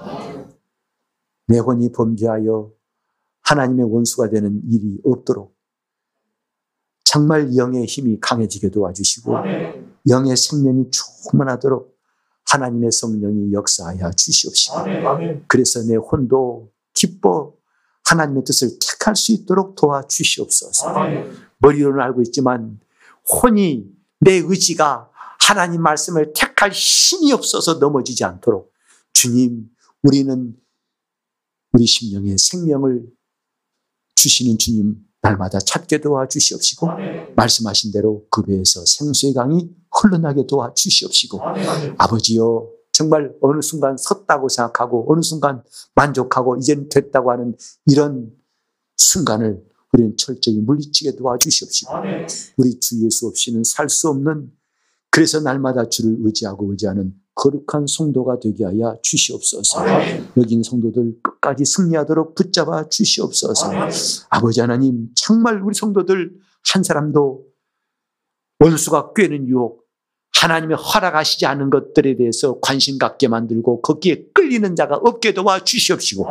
내 1.49 1.59
혼이 1.59 1.93
범죄하여 1.93 2.71
하나님의 3.43 3.87
원수가 3.91 4.31
되는 4.31 4.61
일이 4.69 4.99
없도록 5.05 5.57
정말 7.05 7.57
영의 7.57 7.87
힘이 7.87 8.19
강해지게 8.21 8.71
도와주시고 8.71 9.33
영의 10.09 10.37
생명이 10.37 10.91
충만하도록 10.91 11.97
하나님의 12.49 12.93
성령이 12.93 13.53
역사하여 13.53 14.11
주시옵시고 14.13 14.77
그래서 15.49 15.83
내 15.83 15.97
혼도 15.97 16.71
기뻐 16.95 17.55
하나님의 18.05 18.45
뜻을 18.45 18.79
택할 18.81 19.17
수 19.17 19.33
있도록 19.33 19.75
도와주시옵소서. 19.75 20.95
머리로는 21.59 22.01
알고 22.01 22.23
있지만 22.23 22.79
혼이 23.29 23.91
내 24.21 24.35
의지가 24.35 25.11
하나님 25.41 25.83
말씀을 25.83 26.33
택 26.35 26.46
할 26.57 26.73
힘이 26.73 27.33
없어서 27.33 27.75
넘어지지 27.75 28.25
않도록 28.25 28.73
주님, 29.13 29.69
우리는 30.03 30.57
우리 31.73 31.87
심령에 31.87 32.37
생명을 32.39 33.07
주시는 34.15 34.59
주님 34.59 34.97
날마다 35.21 35.59
찾게 35.59 36.01
도와주시옵시고 36.01 36.89
말씀하신 37.37 37.93
대로 37.93 38.27
그 38.31 38.43
배에서 38.43 38.85
생수의 38.87 39.35
강이 39.35 39.69
흘러나게 39.93 40.47
도와주시옵시고 40.47 41.41
아버지여 41.99 42.69
정말 42.93 43.35
어느 43.43 43.61
순간 43.61 43.97
섰다고 43.99 44.49
생각하고 44.49 45.13
어느 45.13 45.21
순간 45.23 45.63
만족하고 45.95 46.57
이젠 46.57 46.89
됐다고 46.89 47.31
하는 47.31 47.55
이런 47.87 48.31
순간을 48.97 49.63
우리는 49.93 50.17
철저히 50.17 50.61
물리치게 50.61 51.17
도와주시옵시고 51.17 51.93
우리 52.57 52.81
주 52.81 53.05
예수 53.05 53.27
없이는 53.27 53.65
살 53.65 53.89
수 53.91 54.09
없는 54.09 54.51
그래서 55.17 55.41
날마다 55.41 55.89
주를 55.89 56.15
의지하고 56.21 56.73
의지하는 56.73 57.15
거룩한 57.37 57.87
성도가 57.87 58.39
되게 58.39 58.65
하여 58.65 58.99
주시옵소서. 59.01 59.83
여긴 60.37 60.63
성도들 60.63 61.15
끝까지 61.23 61.65
승리하도록 61.65 62.35
붙잡아 62.35 62.91
주시옵소서. 62.91 63.73
아버지 64.29 64.61
하나님, 64.61 65.09
정말 65.17 65.63
우리 65.63 65.75
성도들 65.75 66.35
한 66.71 66.83
사람도 66.83 67.47
원수가 68.61 69.15
꿰는 69.15 69.49
유혹, 69.49 69.87
하나님의 70.35 70.77
허락하시지 70.77 71.47
않은 71.47 71.71
것들에 71.71 72.17
대해서 72.17 72.61
관심 72.61 72.99
갖게 72.99 73.27
만들고 73.27 73.81
거기에 73.81 74.27
끌리는 74.35 74.77
자가 74.77 74.97
없게 74.97 75.33
도와 75.33 75.65
주시옵시고 75.65 76.27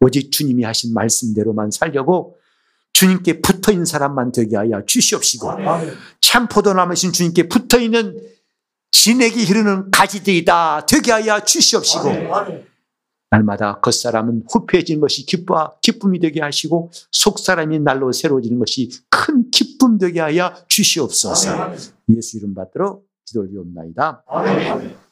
오직 0.00 0.32
주님이 0.32 0.64
하신 0.64 0.94
말씀대로만 0.94 1.70
살려고 1.70 2.39
주님께 2.92 3.40
붙어 3.40 3.72
있는 3.72 3.84
사람만 3.84 4.32
되게 4.32 4.56
하여 4.56 4.82
주시옵시고 4.84 5.50
참 6.20 6.48
포도나무신 6.48 7.12
주님께 7.12 7.48
붙어 7.48 7.78
있는 7.78 8.16
진에게 8.90 9.44
흐르는 9.44 9.90
가지들이다 9.90 10.86
되게 10.86 11.12
하여 11.12 11.40
주시옵시고 11.40 12.10
날마다 13.30 13.78
겉사람은 13.80 14.44
후패해지는 14.50 15.00
것이 15.00 15.24
기뻐 15.24 15.72
기쁨이 15.80 16.18
되게 16.18 16.40
하시고 16.40 16.90
속사람이 17.12 17.78
날로 17.78 18.10
새로워지는 18.10 18.58
것이 18.58 18.90
큰 19.08 19.50
기쁨 19.50 19.98
되게 19.98 20.20
하여 20.20 20.52
주시옵소서. 20.66 21.72
예수 22.16 22.38
이름 22.38 22.54
받들어 22.54 23.00
기도 23.24 23.40
올리옵나이다. 23.42 24.24
아멘. 24.26 25.09